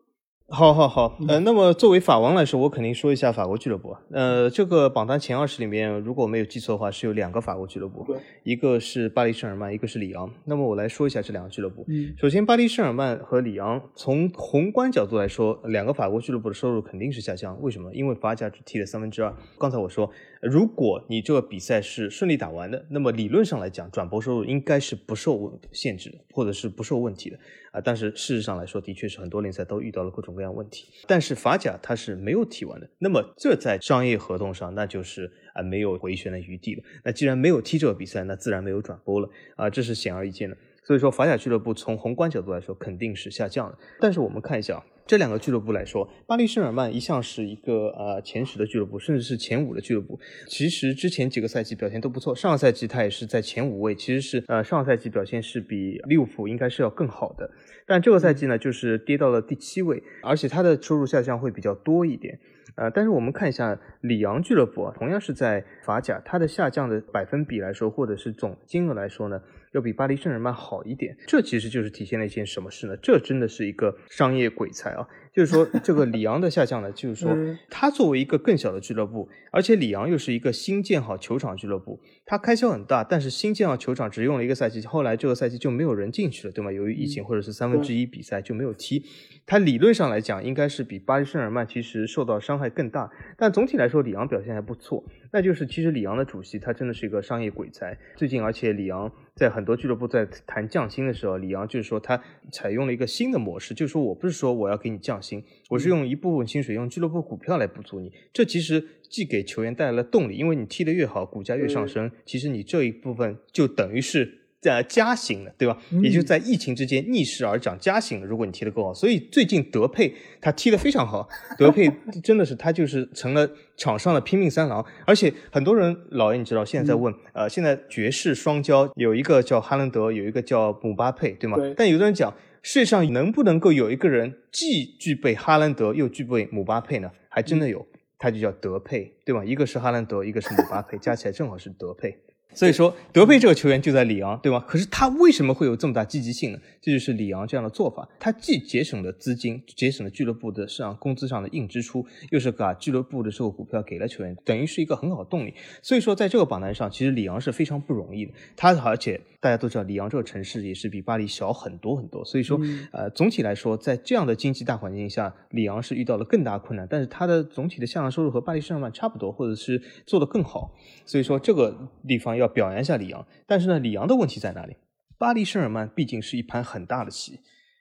[0.56, 3.98] 好好好，呃，那么作为法王来说，我肯定说一下法国俱乐部。
[4.12, 8.06] 呃，这个榜单前二十里面，如果我没有记错的话，是有两个法国俱乐部，
[8.44, 10.32] 一个是巴黎圣日耳曼，一个是里昂。
[10.46, 11.84] 那么我来说一下这两个俱乐部。
[11.88, 17.60] 嗯，首先巴黎圣日耳曼和里昂，从宏观角度来说，两个法国俱乐部的收入肯定是下降。
[17.60, 17.92] 为什么？
[17.92, 19.34] 因为法甲只踢了三分之二。
[19.58, 20.08] 刚才我说，
[20.44, 27.38] 如果你这个比赛是顺利打完的，那么理论上来讲，转播收入应该是不受限制的，或者是不受问题的。
[27.72, 30.88] 啊，但是事实上来说，的确是很多联赛都遇到了各种各样问题。
[31.08, 36.84] 但是法甲它是没有踢完的，那么这在商业合同上，那就是啊没有回旋的余地了。
[37.04, 40.58] 那既然没有踢这个比赛，那自然没有转播了啊，这是显而易见的。
[40.84, 43.78] 所以说，法甲俱乐部从宏观角度来说肯定是下降的。
[44.02, 50.20] 但是我们看一下啊这两个俱乐部来说，巴黎圣日耳曼一向是一个呃前十的俱乐部，甚至是前五的俱乐部。
[50.48, 57.52] 其实之前几个赛季表现都不错，上个赛季他也是在前五位，其实是呃上个赛季表现是比利物浦应该是要更好的。
[57.86, 62.40] 但这个赛季呢，就是跌到了第七位，而且他的收入下降会比较多一点。
[62.76, 69.42] 呃，但是我们看一下里昂俱乐部啊，同样是在法甲，它的下降的百分比来说，或者是总金额来说呢？
[69.74, 72.96] 要比巴黎圣日耳曼好一点，这其实就是体现了一件什么事呢？
[73.02, 75.08] 这真的是一个商业鬼才啊！
[75.34, 77.36] 就是说，这个里昂的下降呢，就是说，
[77.70, 86.72] 他作为一个更小的俱乐部，而且里昂又是一个新建好球场俱乐部，它开销很大，但是新建好球场只用了一个赛季，后来这个赛季就没有人进去了，对吗？
[86.72, 89.04] 由于疫情或者是三分之一比赛就没有踢，
[89.48, 95.04] 它理论上来讲应该是比巴黎圣日耳曼其实受到伤害更大，但总体来说里昂表现还不错。
[95.32, 114.40] 那就是其实里昂的主席他真的是一个商业鬼才，最近而且里昂在很多俱乐部在谈降薪的时候，里昂就是说他采用了一个新的模式，就是说我不是说我要给你降薪，我是用一部分薪水用俱乐部股票来补足你，这其实既给球员带来了动力，因为你踢得越好，股价越上升，其实你这一部分就等于是。
[114.64, 115.78] 在加薪了，对吧？
[116.02, 118.26] 也就在疫情之间逆势而涨，加薪了。
[118.26, 121.92] 如果你踢得够好，所以最近德佩他踢得非常好，德佩
[122.24, 124.86] 真的是他就是成了场上的拼命三郎。
[125.06, 131.58] 而且很多人老爷你知道现在在问，呃，现在爵士双骄有一个叫哈兰德，有一个叫姆巴佩，对吗？
[131.76, 132.34] 但有的人讲，
[132.66, 137.12] 世界上能不能够有一个人既具备哈兰德又具备姆巴佩呢？
[137.28, 137.86] 还真的有，
[138.18, 139.44] 他就叫德佩，对吧？
[139.44, 142.18] 一个是哈兰德，一个是姆巴佩，加起来正好是德佩。
[142.54, 144.64] 所以说德佩这个球员就在里昂，对吗？
[144.68, 146.60] 可是他为什么会有这么大积极性呢？
[146.82, 155.54] 这就是里昂这样的做法，他既节省了资金，节省了俱乐部的市场工资上的硬支出，又是把俱乐部的这个股票给了球员，等于是一个很好的动力。
[155.82, 158.34] 所以说在这个榜单上，其实里昂是非常不容易的。
[158.56, 162.24] 他而且大家都知道，里昂这个城市也是比巴黎小很多很多。
[162.26, 162.60] 所以说，
[162.92, 166.88] 呃，总体来说，在这样的经济大环境下，里昂是遇到了更大困难。
[166.90, 170.72] 但是他的总体的下降收入和巴黎圣日耳曼差不多，或者是做得更好。
[171.06, 171.76] 所以说这个
[172.08, 173.26] 地方要表扬一下里昂。
[173.46, 174.76] 但是呢，里昂的问题在哪里？
[175.18, 177.40] 巴黎圣日耳曼毕竟是一盘很大的棋，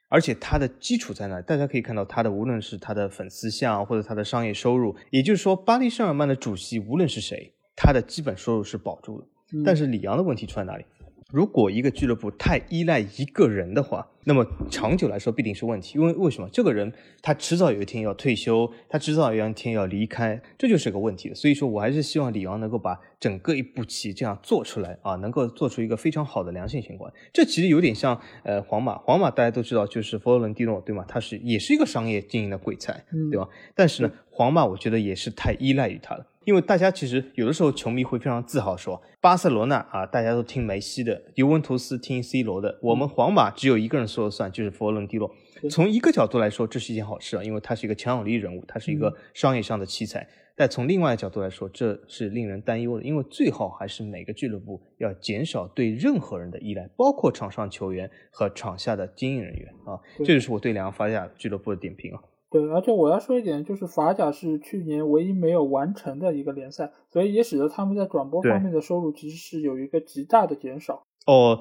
[0.09, 1.41] 而且它的基础在哪？
[1.41, 9.27] 大家可以看到，它的无论是它的粉丝像或者它的商业收入，也就是说，巴黎圣日耳曼的主席无论是谁，他的基本收入是保住的。
[9.65, 10.85] 但是里昂的问题出在哪里？
[11.33, 15.97] 如果一个俱乐部太依赖一个人的话，那么长久来说必定是问题。
[15.97, 16.47] 因为为什么？
[16.53, 16.93] 这个人
[17.23, 21.33] 他迟早有一天要退休，他迟早有一天要离开，这就是个问题。
[21.33, 27.11] 所以说我还是希望里昂能够把整个一步棋这样做出来啊，能够做出一个非常好的良性循环。
[27.33, 31.03] 这其实有点像呃皇马， 皇马大家都知道就是佛罗伦蒂诺对吗？
[31.07, 33.49] 他是也是一个商业经营的鬼才，对吧？
[33.73, 36.27] 但是呢，皇马我觉得也是太依赖于他了。
[36.45, 42.79] 因为大家其实有的时候球迷会非常自豪说，巴塞罗那啊，大家都听梅西的；尤文图斯听 C 罗的。
[42.81, 45.31] 我们皇马只有一个人说了算，就是佛罗伦蒂诺。
[45.69, 50.27] 从一个角度来说，这是一件好事啊，因为他是一个强有力人物，他是一个商业上的奇才。
[50.55, 59.97] 但从另外角度来说，这是令人担忧的，因为最好还是每个俱乐部要减少对任何人的依赖，包括场上球员和场下的经营人员啊。
[60.19, 62.21] 这就是我对两个法甲俱乐部的点评啊。
[62.53, 71.01] 对，而且我要说一点，就是法甲是去年唯一没有完成的一个联赛，所以也使得他们在转播方面的收入其实是有一个极大的减少。
[71.25, 71.59] 哦，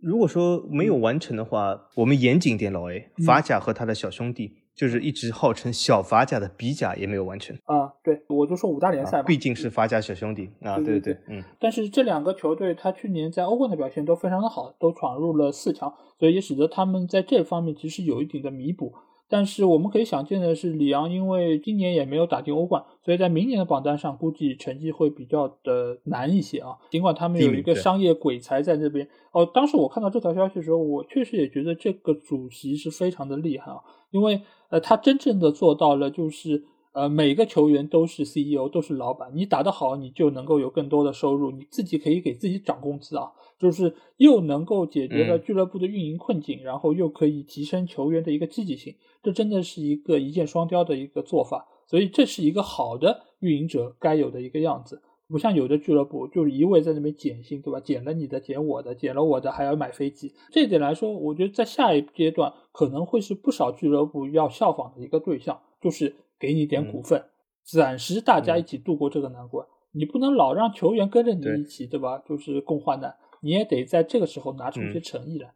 [0.00, 7.56] 如果说没有完成的话，我们严谨点，老 A，法甲和他的小兄弟，就是一直号称小法甲的比甲也没有完成。
[7.66, 11.44] 啊，对，我就说五大联赛吧，毕竟是法甲小兄弟啊，对对对，嗯。
[11.60, 18.92] 但是这两个球队，他去年在欧冠的表现都非常的好，都闯入了四强，所以也使得他们在这方面其实有一定的弥补。
[19.32, 26.76] 但是我们可以想见的是，里昂因为今年也没有打进欧冠，所以在明年的榜单上估计成绩会比较的难一些啊。
[26.90, 33.78] 尽管他们有一个商业鬼才在那边哦，当时我看到这条消息的时候，我确实也觉得这个主席是非常的厉害啊，
[34.10, 36.64] 因为呃，他真正的做到了就是。
[36.92, 39.30] 呃，每个球员都是 CEO，都是老板。
[39.34, 48.94] 你打得好，你就能够有更多的收入，你自己可以给自己涨工资啊，就是又能够解决了俱乐部的运营困境，然后又可以提升球员的一个积极性。
[49.22, 51.66] 这真的是一个一箭双雕的一个做法。
[51.86, 57.80] 所以这是一个好的运营者该有的一个样子，不像有的俱乐部就是一味在那边减薪，对吧？
[57.80, 60.34] 减了你的，减我的，减了我的还要买飞机。
[60.50, 66.16] 这一点来说，我觉得在下一阶段可能会是不少俱乐部要效仿的一个对象，就是。
[66.42, 67.24] 给你点股份，
[67.62, 69.64] 暂时大家一起度过这个难关。
[69.92, 72.18] 你不能老让球员跟着你一起，对吧？
[72.26, 75.52] 就是共患难，你也得在这个时候拿出一些诚意来。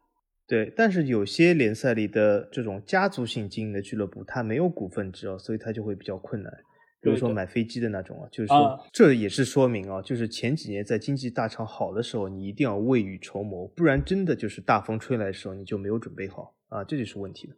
[0.47, 6.49] 对，但是有些联赛里的这种家族性经营的俱乐部，它没有股份制啊，所以它就会比较困难。
[7.01, 17.55] 比如说买飞机的那种啊，就是说这也是说明啊，就是前几年在经济大潮好的时候，你一定要未雨绸缪，不然真的就是大风吹来的时候，你就没有准备好啊，这就是问题了。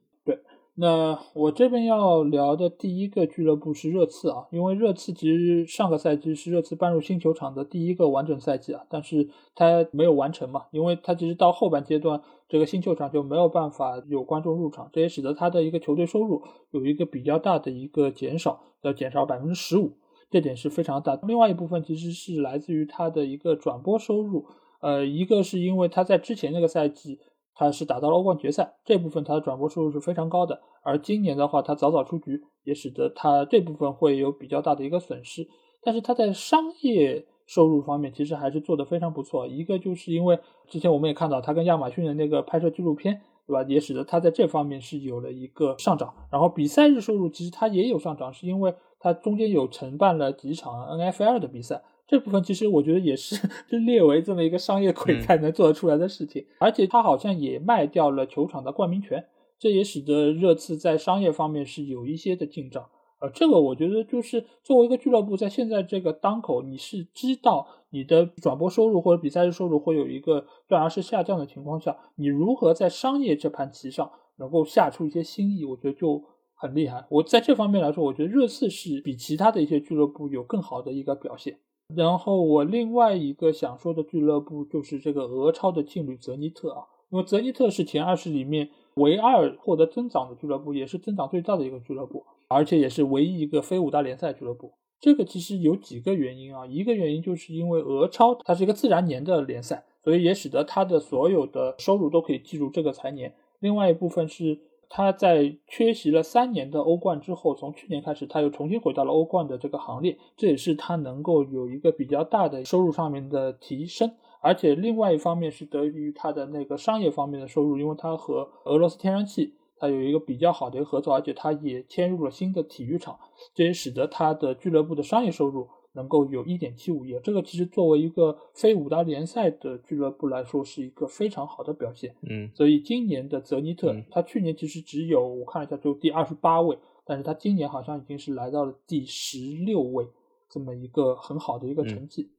[0.81, 19.97] 那我这边要聊的第一个俱乐部是热刺啊，因为热刺其实上个赛季是热刺搬入新球场的第一个完整赛季啊，但是它没有完成嘛，因为它其实到后半阶段这个新球场就没有办法有观众入场，这也使得它的一个球队收入有一个比较大的一个减少，要减少百分之十五，
[20.31, 21.19] 这点是非常大。
[21.27, 24.45] 另外一部分其实是来自于它的一个转播收入，
[24.79, 27.19] 呃，一个是因为它在之前那个赛季。
[27.59, 30.61] 他是打到了欧冠决赛，这部分他的转播收入是非常高的。
[30.81, 35.45] 而今年的话，他早早出局，也使得他这部分会有比较大的一个损失。
[35.83, 39.45] 但是他在商业收入方面，其实还是做得非常不错。
[39.45, 43.61] 一个就是因为之前我们也看到他跟亚马逊的那个拍摄纪录片，对吧？
[43.67, 46.13] 也使得他在这方面是有了一个上涨。
[46.31, 51.83] 然后比赛日收入其实他也有上涨，是因为他中间有承办了几场 NFL 的比赛。
[52.09, 53.39] 这部分其实我觉得也是
[53.85, 59.23] 列为这么一个商业鬼才能做得出来的事情，而且他好像也卖掉了球场的冠名权，
[59.59, 62.89] 这也使得热刺在商业方面是有一些的进账。
[63.19, 76.23] 呃，这个我觉得就是作为一个俱乐部，在现在这个当口，你是知道你的转播收入或者比赛日收入会有一个断崖式下降的情况下，你如何在商业这盘棋上能够下出一些新意，我觉得就
[76.55, 77.05] 很厉害。
[77.09, 81.59] 我在这方面来说，我觉得热刺是比其他的一些俱乐部有更好的一个表现。
[81.95, 94.73] 然后我另外一个想说的俱乐部就是这个俄超的劲旅泽尼特啊，因为泽尼特是前二十里面唯二获得增长的俱乐部，也是增长最大的一个俱乐部，而且也是唯一一个非五大联赛俱乐部。
[94.99, 103.33] 这个其实有几个原因啊，一个原因就是因为俄超它是一个自然年的联赛，所以也使得它的所有的收入都可以计入这个财年。
[103.59, 114.11] 另外一部分是他在缺席了三年的欧冠之后，从去年开始他又重新回到了欧冠的这个行列，这也是他能够有一个比较大的收入上面的提升。
[114.41, 119.53] 而且另外一方面是得益于他的那个商业方面的收入，因为他和俄罗斯天然气。
[119.81, 123.17] 它有一个比较好的一个合作，而且它也迁入了新的体育场，
[123.55, 127.19] 这也使得它的俱乐部的商业收入能够有一点七五亿。
[127.23, 132.15] 这个其实作为一个非五大联赛的俱乐部来说，是一个非常好的表现。
[132.21, 140.07] 嗯，所以今年的泽尼特，他去年其实只有我看了一下，就第二十八位，但是他今年好像已经是来到了第十六位，
[140.49, 142.29] 这么一个很好的一个成绩。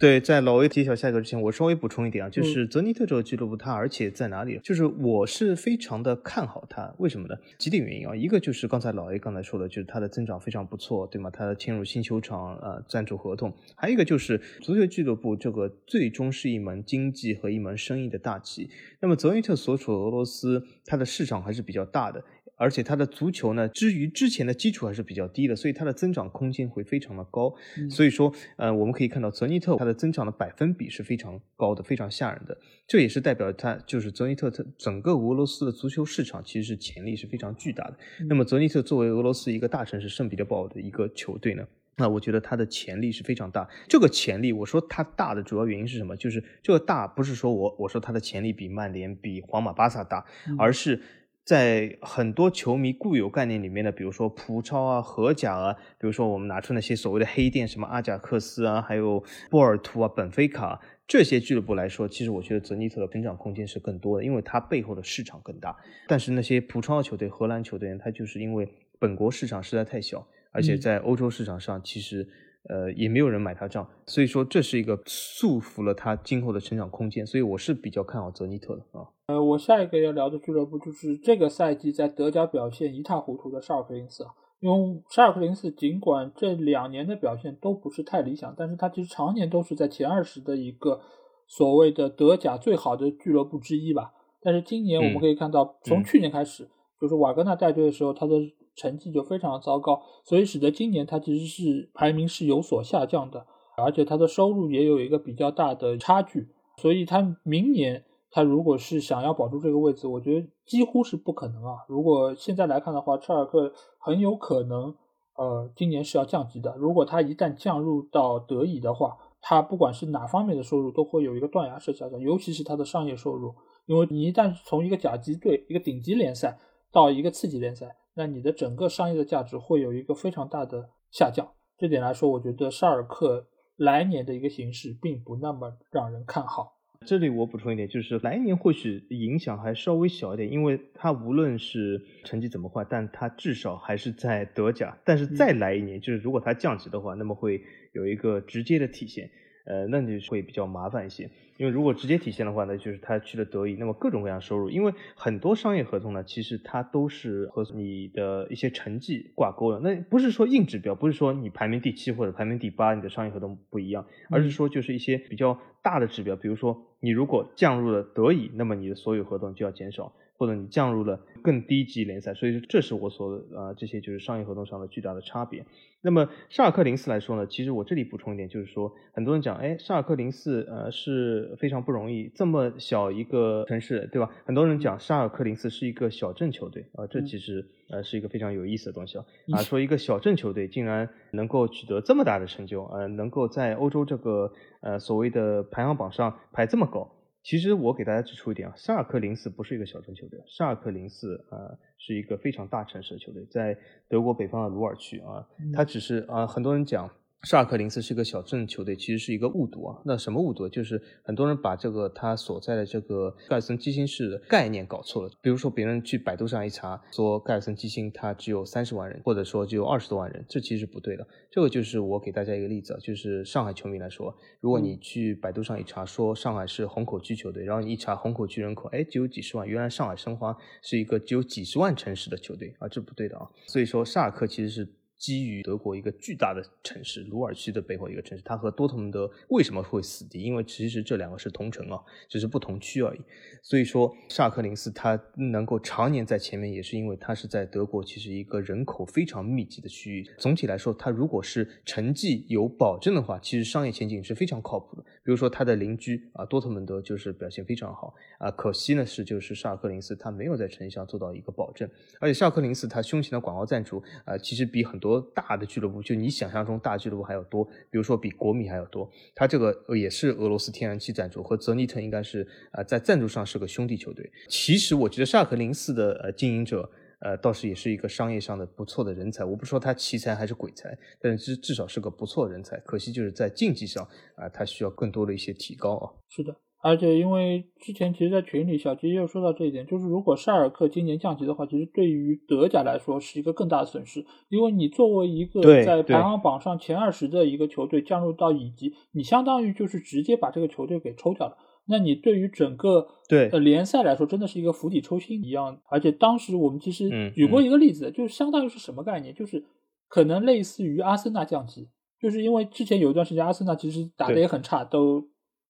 [0.00, 4.60] 对，在老 A 揭晓下一个之前，我稍微补充一点啊，就是泽尼特这个俱乐部，它而且在哪里？
[4.62, 7.34] 就是我是非常的看好它，为什么呢？
[7.58, 11.28] 几点原因啊，一个就是刚才老 A 刚才说的，就是它的增长非常不错，对吗？
[11.30, 18.70] 它迁入新球场啊，赞助合同，还有一个就是足球俱乐部这个最终是一门经济和一门生意的大棋。
[19.00, 22.22] 那么泽尼特所处的俄罗斯，它的市场还是比较大的。
[22.58, 27.54] 而且它的足球呢，之于之前的基础还是比较低的，所以它的增长空间会非常的高。
[27.88, 32.58] 所以说，呃，我们可以看到泽尼特它的增长的百分比是非常高的，非常吓人的。
[32.86, 37.96] 这也是代表它就是泽尼特它整个俄罗斯的足球市场其实是潜力是非常巨大的。
[38.28, 41.64] 那么泽尼特作为俄罗斯一个大城市圣彼得堡的一个球队呢，
[41.96, 43.68] 那我觉得它的潜力是非常大。
[43.86, 46.16] 这个潜力，我说它大的主要原因是什么？
[46.16, 50.26] 就是这个大不是说我我说它的潜力比曼联、比皇马、巴萨大，
[50.58, 51.00] 而是。
[51.48, 65.74] 在很多球迷固有概念里面的，比如说葡超啊、荷甲啊，比如说我们拿出那些所谓的黑店，什么阿贾克斯啊，还有波尔图啊、本菲卡这些俱乐部来说，其实我觉得泽尼特的成长空间是更多的，因为它背后的市场更大。
[66.06, 72.28] 但是那些葡超球队、荷兰球队，它就是因为本国市场实在太小，而且在欧洲市场上其实。
[72.68, 79.08] 呃，也没有人买他账，所以说这是一个束缚了他今后的成长空间，所以我是比较看好泽尼特的啊。
[79.28, 84.30] 呃，我下一个要聊的俱乐部就是这个赛季在德甲表现一塌糊涂的沙尔克零四啊。
[84.60, 91.00] 因为沙尔克零四尽管这两年的表现都不是太理想，但是他其实常年都是在前二十的一个
[91.46, 94.12] 所谓的德甲最好的俱乐部之一吧。
[94.42, 96.68] 但是今年我们可以看到，从去年开始，
[97.00, 98.34] 就是瓦格纳带队的时候，他的。
[98.78, 103.44] 成绩就非常糟糕，所以使得今年他其实是排名是有所下降的，
[103.76, 111.78] 而且他的收入也有一个比较大的差距，所以他明年他如果是想要保住这个位置，我觉得几乎是不可能啊。
[111.88, 114.94] 如果现在来看的话，车尔克很有可能，
[115.36, 116.74] 呃，今年是要降级的。
[116.76, 123.54] 如果他一旦降入到德乙的话，他不管是哪方面的收入都会有一个断崖式下降，尤其是他的商业收入，
[123.86, 126.58] 因为你一旦从一个甲级队、一个顶级联赛
[126.92, 127.96] 到一个次级联赛。
[128.18, 136.74] 那你的整个商业的价值会有一个非常大的下降，这点来说，我觉得沙尔克来年的一个形势并不那么让人看好。
[137.06, 144.98] 这里我补充一点，就是来年或许影响还稍微小一点，因为他无论是成绩怎么坏，但他至少还是在德甲。
[145.04, 149.30] 但是再来一年，就是如果他降级的话，那么会有一个直接的体现。
[149.68, 151.28] 呃，那就会比较麻烦一些，
[151.58, 159.78] 因为如果直接体现的话呢，就是他去了德乙，那么各种各样收入，因为很多商业合同呢，其实它都是和你的一些成绩挂钩的。
[159.80, 170.14] 那不是说硬指标，不是说你排名第七或者排名第八，你的商业合同不一样，而是说就是一些比较大的指标，比如说你如果降入了德乙，那么你的所有合同就要减少。
[170.38, 175.64] 或者你降入了更低级联赛，所以说这是我所呃这些就是商业合同上的巨大的差别。
[176.00, 184.30] 那么沙尔克零四来说呢，其实我这里补充一点，就是说很多人讲，哎，沙尔克零四呃是非常不容易，这么小一个城市，对吧？
[184.44, 189.24] 很多人讲沙尔克零四是一个小镇球队啊，这其实呃是一个非常有意思的东西啊。
[189.54, 194.52] 啊，说一个小镇球队竟然能够取得这么大的成就，呃，能够在欧洲这个
[194.82, 197.10] 呃所谓的排行榜上排这么高。
[197.48, 203.74] 其实我给大家指出一点啊，沙尔克零四不是一个小城球队，沙尔克零四啊是一个非常大城市的球队，在
[204.06, 207.10] 德国北方的鲁尔区啊，它只是啊很多人讲。
[207.44, 210.02] 沙尔克林斯是一个小镇球队，其实是一个误读啊。
[210.04, 210.68] 那什么误读？
[210.68, 215.30] 就是很多人把这个他所在的这个盖尔森基辛市的概念搞错了。
[215.40, 221.24] 比如说，别人去百度上一查，说盖尔森基辛它只有三十万人，或者说只有二十多万人，这其实是不对的。
[221.48, 233.48] 这个就是我给大家一个例子，就是上海球迷来说，如果你去百度上一查，说上海是虹口区球队，然后你一查虹口区人口，哎，只有几十万，原来上海申花是一个只有几十万城市的球队啊，这不对的啊。
[233.68, 234.92] 所以说，沙尔克其实是。
[235.18, 240.40] 基于德国一个巨大的城市鲁尔区的背后一个城市，它和多特蒙德为什么会死敌？
[240.40, 243.20] 因为其实这两个是同城啊，只是不同区而已。
[243.60, 250.26] 所以说，沙克林斯它能够常年在前面，也是因为它是在德国其实一个人口非常密集的区域。
[250.38, 255.02] 总体来说，它如果是成绩有保证的话，其实商业前景是非常靠谱的。
[255.02, 258.50] 比如说它的邻居啊，多特蒙德就是表现非常好啊。
[258.52, 261.88] 可惜呢是，就是沙尔克林斯它没有在成绩上做到一个保证，
[262.20, 269.10] 而且沙克林斯它胸前的广告赞助啊，其实比很多多大的俱乐部，就你想象中大俱乐部还要多，比如说比国米还要多。
[269.34, 274.30] 它这个也是俄罗斯天然气赞助，和泽尼特应该是啊在赞助上是个兄弟球队。
[274.48, 276.90] 其实我觉得沙尔克林斯的呃经营者
[277.20, 279.44] 呃倒是也是一个商业上的不错的人才。
[279.44, 282.78] 我不说他奇才还是鬼才，但是至至少是个不错人才。
[282.80, 284.06] 可惜就是在竞技上
[284.36, 286.12] 啊，他需要更多的一些提高啊。
[286.28, 286.54] 是的。
[286.80, 294.24] 而且，因为之前其实，在群里小吉又说到这一点，就是如果沙尔克今年降级的话，其实对于德甲来说是一个更大的损失。
[294.48, 301.56] 因为你作为一个在排行榜上前二十的一个球队降入到乙级，你相当于就是直接把这个球队给抽掉了。
[301.88, 305.80] 那你对于整个对呃联赛来说，真的是一个釜底抽薪一样。
[305.90, 309.34] 而且当时我们其实举过一个例子，就是相当于是什么概念？
[309.34, 309.64] 就是
[310.06, 311.88] 可能类似于阿森纳降级，
[312.22, 315.24] 就是因为之前有一段时间阿森纳其实打得也很差，都。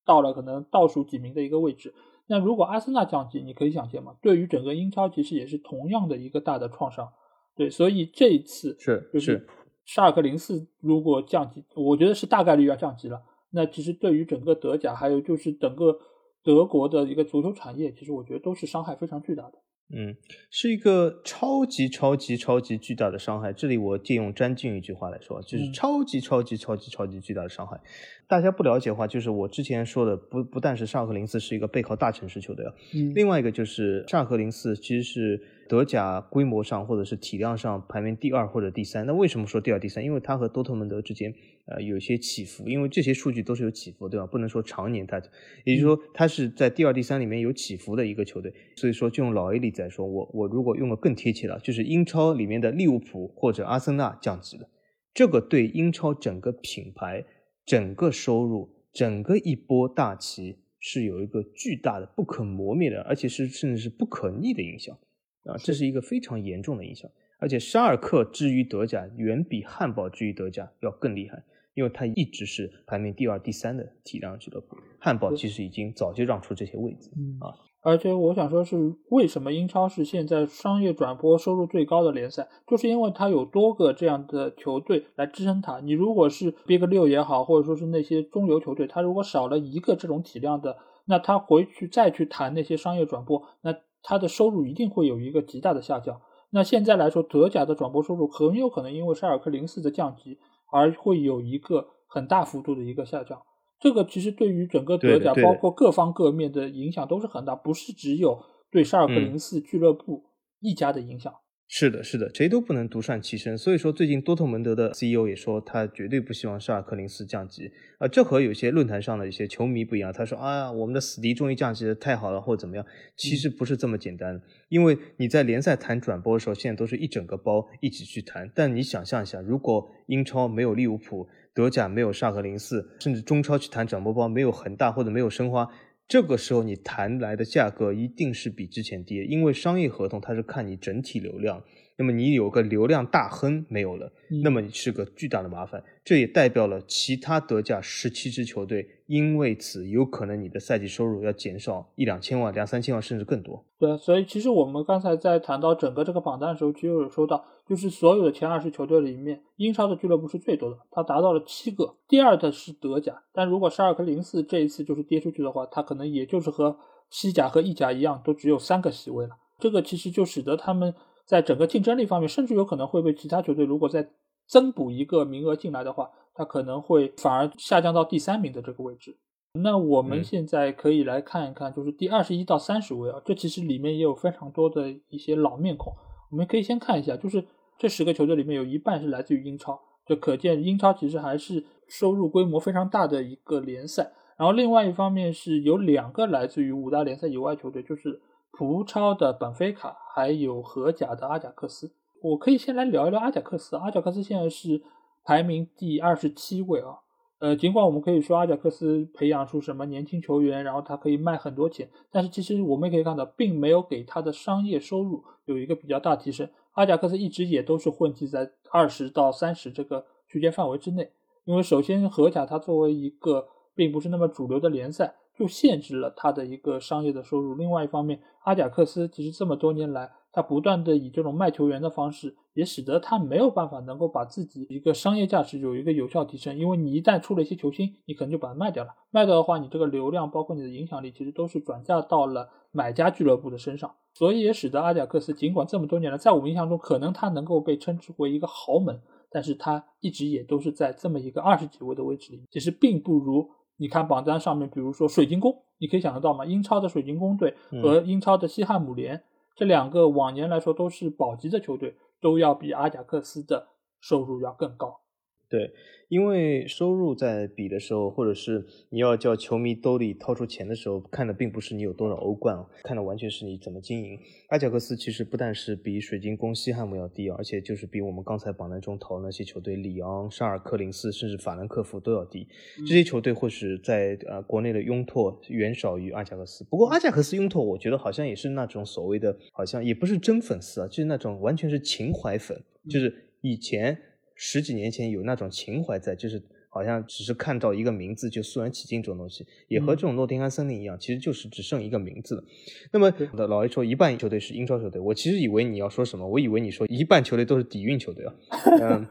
[0.09, 1.92] 到了可能倒数几名的一个位置，
[2.28, 4.16] 那如果阿森纳降级，你可以想见嘛？
[4.22, 7.12] 对于整个英超其实也是同样的一个大的创伤。
[7.54, 9.46] 对，所以这一次是就是
[9.84, 13.20] 沙尔克零四如果降级，我觉得是大概率要降级了。
[13.50, 15.98] 那其实对于整个德甲，还有就是整个
[16.42, 19.59] 德国的一个足球产业，其实我觉得都是伤害非常巨大的。
[19.91, 20.14] 嗯，
[20.51, 23.53] 是一个超级超级超级巨大的伤害。
[23.53, 27.80] 这里我借用詹俊一句话来说，就是超级超级超级超级巨大的伤害。
[28.26, 32.74] 大家不了解的话，就是我之前说的，不不但是沙尔克零四是一个背靠大城市球队啊，
[33.14, 39.07] 另外一个就是沙尔克零四其实是德甲规模上或者是体量上排名第二或者第三。
[39.07, 40.03] 那为什么说第二第三？
[40.03, 41.33] 因为它和多特蒙德之间
[41.66, 44.27] 呃有一些起伏，因为这些数据都是有起伏，对吧？
[44.27, 45.23] 不能说常年它，
[45.64, 48.53] 也就是说它是在第二第三里面有起伏的一个球队。
[48.77, 54.69] 所以说，就用老 A 例子来说，我我如果用个更贴切的，就是英超里面的利物浦或者阿森纳降级了，
[55.12, 57.25] 这个对英超整个品牌。
[57.66, 64.97] 整个收入，整个一波大旗是有一个巨大的、不可磨灭的，而且是甚至是不可逆的影响
[65.45, 65.57] 啊！
[65.59, 67.11] 这是一个非常严重的影响。
[67.41, 74.76] 而且沙尔克之于德甲，远比汉堡之于德甲要更厉害，因为它一直是排名第二、第三的体量俱乐部。
[74.99, 77.11] 汉堡其实已经早就让出这些位置
[77.41, 77.55] 啊。
[77.80, 78.76] 而且我想说，是
[79.11, 85.78] 为什么英超是现在商业转播收入最高的联赛，就是因为它有多个这样的球队来支撑它。
[85.78, 90.76] 你如果是 Big 六也好，或者说是那些中游球队，它如果少了一个这种体量的，
[91.07, 93.72] 那它回去再去谈那些商业转播，那
[94.09, 96.18] 他的收入一定会有一个极大的下降。
[96.48, 100.38] 那现在来说，德甲的转播收入很有可能因为沙尔克零四的降级
[100.72, 103.42] 而会有一个很大幅度的一个下降。
[103.78, 110.24] 这个其实对于整个德甲，包括各方各面的影响都是很大，不是只有对沙尔克零四俱乐部
[110.61, 111.34] 一家的影响。
[111.71, 113.57] 是的，是的，谁都不能独善其身。
[113.57, 117.71] 所以说，最近多特蒙德的 CEO 也说，他绝对不希望沙尔克零四降级。
[117.99, 120.11] 啊，这和有些论坛上的一些球迷不一样。
[120.11, 122.87] 他说啊，我们的死敌终于降级了，太好了，或者怎么样？
[123.16, 124.41] 其实不是这么简单。
[124.71, 128.51] 因为你在联赛谈转播的时候，现在都是一整个包一起去谈。
[128.55, 135.69] 但你想象一下，如果英超没有利物浦，德甲没有沙克零四，甚至中超去谈转播包没有恒大或者没有申花，
[136.09, 141.62] 这个时候你谈来的价格一定是比之前低，因为商业合同它是看你整体流量。
[141.99, 144.12] 那么你有个流量大亨没有了，
[144.44, 145.82] 那么你是个巨大的麻烦。
[146.05, 153.64] 这也代表了其他德甲十七支球队，因为此有可能你的赛季收入要减少一两千万、两三千万，甚至更多。
[153.80, 161.96] 对，所以其实我们刚才在谈到整个这个榜单的时候，其实有说到，就是所有的前二十球队里面，英超的俱乐部是最多的，它达到了七个。
[162.07, 166.78] 第二的是德甲，但如果沙尔克零四这一次就是跌出去的话，它可能也就是和
[167.11, 169.30] 西甲和意甲一样，都只有三个席位了。
[169.59, 170.94] 这个其实就使得他们。
[171.29, 174.09] 在整个竞争力方面，甚至有可能会被其他球队如果再
[174.47, 179.18] 增补一个名额进来的话，他可能会反而下降到第三名的这个位置。
[179.53, 185.93] 那我们现在可以来看一看，就是第二十一到三十位啊，这其实里面也有非常多的一些老面孔。
[186.31, 187.45] 我们可以先看一下，就是
[187.76, 194.12] 这十个球队里面有一半是来自于英超，就可见英超其实还是收入规模非常大的一个联赛。
[194.39, 198.22] 然后另外一方面是有两个来自于五大联赛以外球队，就是。
[198.51, 203.76] 葡超的本菲卡，还有荷甲的阿贾克斯，我可以先来聊一聊阿贾克斯。
[203.76, 204.82] 阿贾克斯现在是
[205.24, 206.99] 排名第二十七位啊。
[207.38, 221.12] 呃，尽管我们可以说阿贾克斯培养出什么年轻球员，然后他可以卖很多钱，但是其实我们也可以看到，并没有给他的商业收入有一个比较大提升，阿贾克斯一直也都是混迹在二十到三十这个区间范围之内。
[221.44, 227.55] 因为首先荷甲它作为一个并不是那么主流的联赛，就限制了他的一个商业的收入。
[227.55, 236.59] 另外一方面，阿贾克斯其实这么多年来，他不断的以这种卖球员的方式，也使得他没有办法能够把自己一个商业价值有一个有效提升。
[236.59, 243.95] 因为你一旦出了一些球星，你可能就把它卖掉了，卖掉的话，你这个流量包括你的影响力，其实都是转嫁到了买家俱乐部的身上。
[244.14, 253.49] 所以也使得阿贾克斯尽管这么多年来，在我们印象中，可能他能够被称之为一个豪门，但是他一直也都是在这么一个二十几位的位置里，其实并不如。
[253.79, 256.45] 你看榜单上面，比如说水晶宫，你可以想得到吗？
[256.45, 259.24] 英超的水晶宫队和英超的西汉姆联
[259.57, 263.68] 这两个往年来说都是保级的球队，都要比阿贾克斯的
[264.01, 265.01] 收入要更高。
[265.49, 265.72] 对。
[266.09, 274.18] 因为收入在比的时候，或者是你要叫球迷兜里掏出钱的时候，看的并不是你有多少欧冠，看的完全是你怎么经营。
[274.49, 282.49] 阿贾克斯其实不但是比水晶宫、西汉姆要低，而且就是比我们刚才榜单中讨论那些球队，里昂、沙尔克零四，甚至法兰克福都要低。
[282.86, 286.64] 这些球队或许在呃国内的拥拓远少于阿贾克斯。
[286.64, 294.01] 不过阿贾克斯拥拓，我觉得好像也是那种所谓的，好像也不是真粉丝啊，就是那种完全是情怀粉，就是以前。
[294.41, 302.45] 十几年前有那种情怀在，就是好像只是看到一个名字就肃然起敬这种东西，也和这种诺丁汉森林一样，其实就是只剩一个名字了。
[302.93, 308.34] 那么老 A 说一半球队是英超球队，我其实以为你要说什么，我以为你说一半球队都是底蕴球队啊，
[308.80, 309.05] 嗯，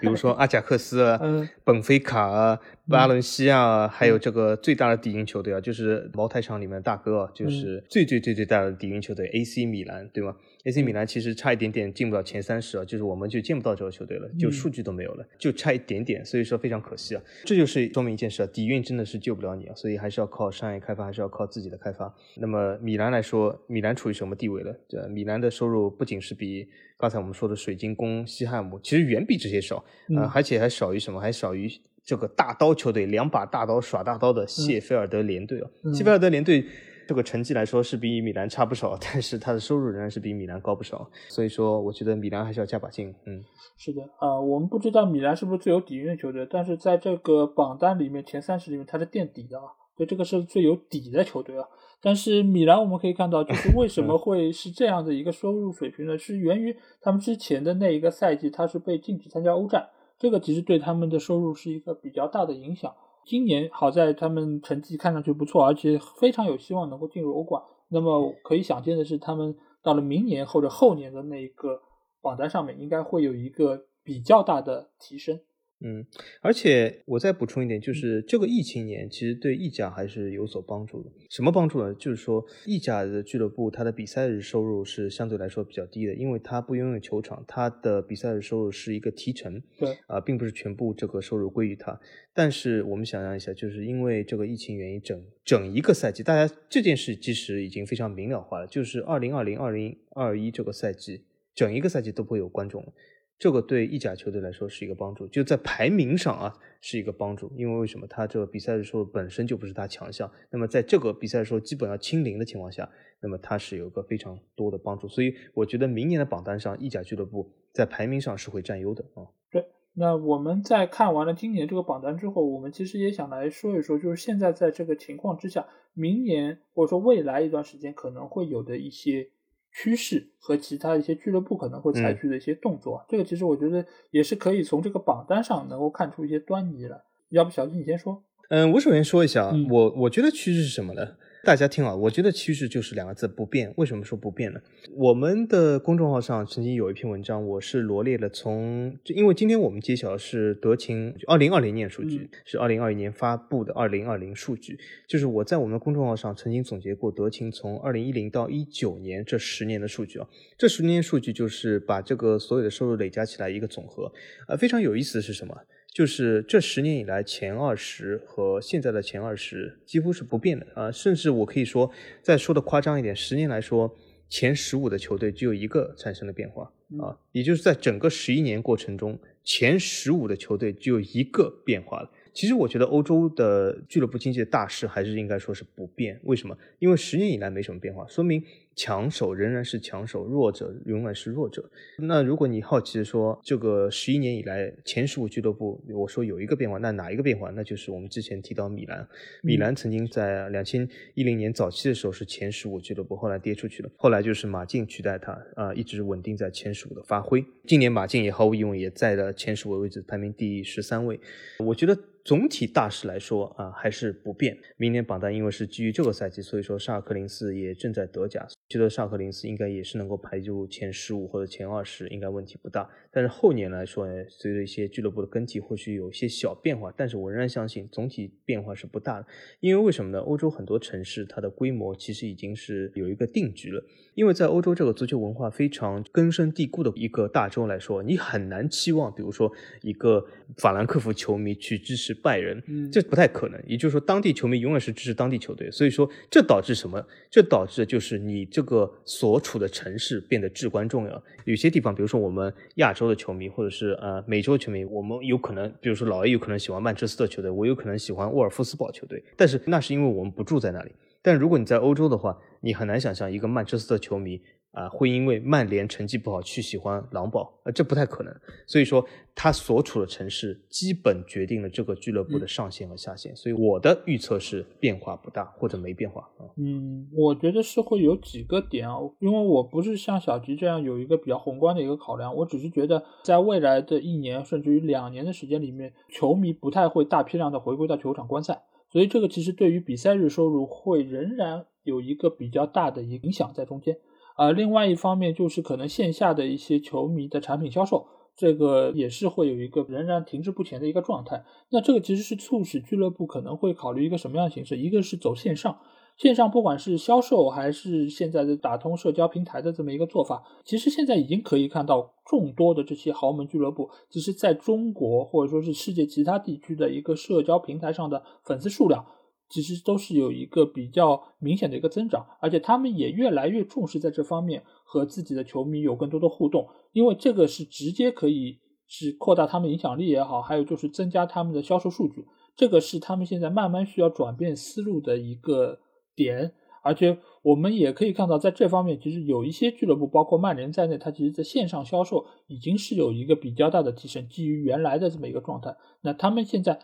[0.00, 1.20] 比如说阿贾克斯啊、
[1.62, 2.58] 本菲卡啊、
[2.88, 10.34] 巴伦西亚，还有这个最大的底蕴球队啊，就是茅台厂里面的大哥，就是最最最最大的底蕴球队 AC 米兰，对吗
[10.64, 17.22] ？AC 米兰其实差一点点进不了前三十啊，就是我们就见不到这个球队了，就数据都没有了，就差一点点，所以说非常可惜啊。
[17.44, 22.14] 这就是说明一件事啊，底蕴真的是救不了你啊，所以还是要靠商业开发，还是要靠自己的开发。
[22.36, 24.74] 那么米兰来说，米兰处于什么地位了？
[24.88, 29.76] 这米兰的收入不仅是比刚才我们说的水晶宫、西汉姆，其实远比这些少
[30.16, 31.20] 啊，而且还少于什么？
[31.20, 31.70] 还少于
[32.02, 36.64] 这个大刀球队，两把大刀耍大刀的谢菲尔德联队啊，谢菲尔德联队。
[37.06, 43.14] 这个成绩来说是比米兰差不少， 但是他的收入仍然是比米兰高不少，所以说我觉得米兰还是要加把劲。
[43.26, 43.44] 嗯，
[43.76, 49.64] 是的，啊，我们不知道米兰是不是最有底蕴的球队，但是在这个榜单里面前三十里面，它是垫底的啊，
[49.96, 51.66] 对，这个是最有底的球队啊。
[52.00, 56.18] 但是米兰我们可以看到，就是为什么 会是这样的一个收入水平呢？
[56.18, 59.88] 是源于他们之前的那一个赛季，他是被禁止参加欧战，
[60.18, 62.94] 这个其实对他们的收入是一个比较大的影响。
[63.24, 67.62] 今年好在他们成绩看上去不错，而且非常有希望能够进入欧冠。
[67.88, 71.82] 那么可以想见的是，他们到了明年或者后年的那一个
[72.20, 75.40] 榜单上面，应该会有一个比较大的提升。
[75.80, 76.06] 嗯，
[76.40, 81.10] 而且我再补充一点，就是这个疫情年其实对意甲还是有所帮助的。
[81.28, 81.92] 什么帮助呢？
[81.94, 92.00] 就是说意甲的俱乐部它的比赛日收入是相对来说比较低的，因为它不拥有球场，它的比赛日收入是一个提成，对啊，并不是全部这个收入归于它。
[92.32, 102.92] 但是我们想象一下，就是因为这个疫情原因，整整一个赛季，大家这件事其实已经非常明了化了，就是二零二零二零二一这个赛季，整一个赛季都不会有观众了。
[103.36, 108.06] 这个对意甲球队来说是一个帮助，就在排名上啊是一个帮助，因为为什么？
[108.06, 112.88] 他这个比赛的时候本身就不是他强项，那么在这个比赛的时候基本要清零的情况下，
[113.20, 119.26] 那么他是有个非常多的帮助，所以我觉得明年的榜单上意甲俱乐部在排名上是会占优的啊。
[119.50, 129.30] 对，那我们在看完了今年这个榜单之后，我们其实也想来说一说，就是现在在这个情况之下，明年或者说未来一段时间可能会有的一些。
[129.74, 137.02] 趋势和其他一些俱乐部可能会采取的一些动作，这个其实我觉得也是可以从这个榜单上能够看出一些端倪来。
[137.30, 138.22] 要不小金你先说？
[138.50, 141.16] 嗯，我首先说一下，我我觉得趋势是什么呢？
[141.44, 143.70] 大家听啊，我觉得趋势就是两个字不变。
[143.76, 144.58] 为什么说不变呢？
[144.96, 160.26] 我们的公众号上曾经有一篇文章，我是罗列了从，因为今天我们揭晓是德勤二零二零年数据，是二零二一年发布的二零二零数据，就是我在我们的公众号上曾经总结过德勤从二零一零到一九年这十年的数据啊，
[160.56, 164.10] 这十年数据就是把这个所有的收入累加起来一个总和，
[164.48, 165.54] 呃，非常有意思的是什么？
[165.94, 171.88] 就是这十年以来，前二十和现在的前二十几乎是不变的啊，甚至我可以说，
[172.20, 173.96] 再说的夸张一点，十年来说，
[174.28, 176.64] 前十五的球队只有一个产生了变化
[177.00, 182.10] 啊，也就是在整个十一年过程中，前十五的球队只有一个变化了。
[182.32, 186.18] 其实我觉得欧洲的俱乐部经济的大势还是应该说是不变。
[186.24, 186.58] 为什么？
[186.80, 188.42] 因为十年以来没什么变化，说明
[188.76, 191.68] 强手仍然是强手，弱者永远是弱者。
[191.98, 197.50] 那如果你好奇的说，这个十一年以来前十五俱乐部，我说有一个变化，那哪一个变化？
[197.50, 199.06] 那就是我们之前提到米兰，
[199.42, 207.44] 米兰曾经在两千一零年早期的时候是前十五俱乐部，后来跌出去了，后来就是马竞取代他，啊，一直稳定在前十五的发挥。
[207.66, 211.20] 今年马竞也毫无疑问也在了前十五位置，排名第十三位。
[211.58, 211.98] 我觉得。
[212.24, 214.56] 总体大势来说啊，还是不变。
[214.78, 222.88] 明年榜单因为是基于这个赛季，所以说沙尔克零四也正在德甲，觉得沙克林斯应该也是能够排入前十五或者前二十，应该问题不大。
[223.10, 229.26] 但是后年来说，随着一些俱乐部的更替，或许有一些小变化，但是我仍然相信总体变化是不大的。
[229.60, 230.18] 因为为什么呢？
[230.20, 233.84] 欧洲很多城市它的规模其实已经是有一个定局了。
[234.14, 239.50] 因为在欧洲这个足球文化非常根深蒂固的一个大洲来说，你很难期望，比如说
[239.82, 240.24] 一个
[240.58, 243.60] 法兰克福球迷去支持拜仁，这不太可能。
[243.66, 247.04] 也就是说，当地球迷永远是支持当地球队，所以说这导致什么？
[247.30, 251.22] 这导致就是你这个所处的城市变得至关重要。
[251.44, 260.92] 有些地方，比如说我们亚洲的球迷，或者是呃美洲球迷，我们有可能，比如说老 A 有可能喜欢曼彻斯特球队，我有可能喜欢沃尔夫斯堡球队，但是那是因为我们不住在那里。
[261.24, 264.38] 但如果你在欧洲的话，你很难想象一个曼彻斯特球迷
[264.72, 268.34] 啊会因为曼联成绩不好去喜欢狼堡，呃，这不太可能。
[268.66, 269.02] 所以说，
[269.34, 273.34] 他所处的城市基本决定了这个俱乐部的上限和下限。
[273.34, 276.44] 所以我的预测是变化不大或者没变化啊。
[276.58, 288.60] 嗯，我觉得是会有几个点啊，因为我不是像小吉这样有一个比较宏观的一个考量，我只是觉得在未来的一年甚至于两年的时间里面，球迷不太会大批量的回归到球场观赛。
[288.94, 293.98] 所以这个其实对于比赛日收入会仍然有一个比较大的影响在中间，
[294.36, 301.42] 啊另外一方面就是可能线下的一些球迷的产品销售，这个也是会有一个仍然停滞不前的一个状态。
[301.70, 304.76] 那这个其实是促使俱乐部可能会考虑一个什么样的形式？
[304.76, 305.80] 一个是走线上。
[306.16, 319.04] 线上不管是销售还是现在的打通社交平台的这么一个做法，其实现在已经可以看到众多的这些豪门俱乐部，其实在中国或者说是世界其他地区的一个社交平台上的粉丝数量，
[319.50, 335.80] 其实都是有一个比较明显的一个增长，而且他们也越来越重视在这方面和自己的球迷有更多的互动，因为这个是直接可以是扩大他们影响力也好，还有就是增加他们的销售数据，这个是他们现在慢慢需要转变思路的一个。
[336.14, 336.52] 点，
[336.82, 345.76] 而且我们也可以看到，在这方面，其实有一些俱乐部，包括曼联在内，它其实在线上销售已经是有一个比较大的提升，基于原来的这么一个状态。
[346.02, 346.78] 那他们现在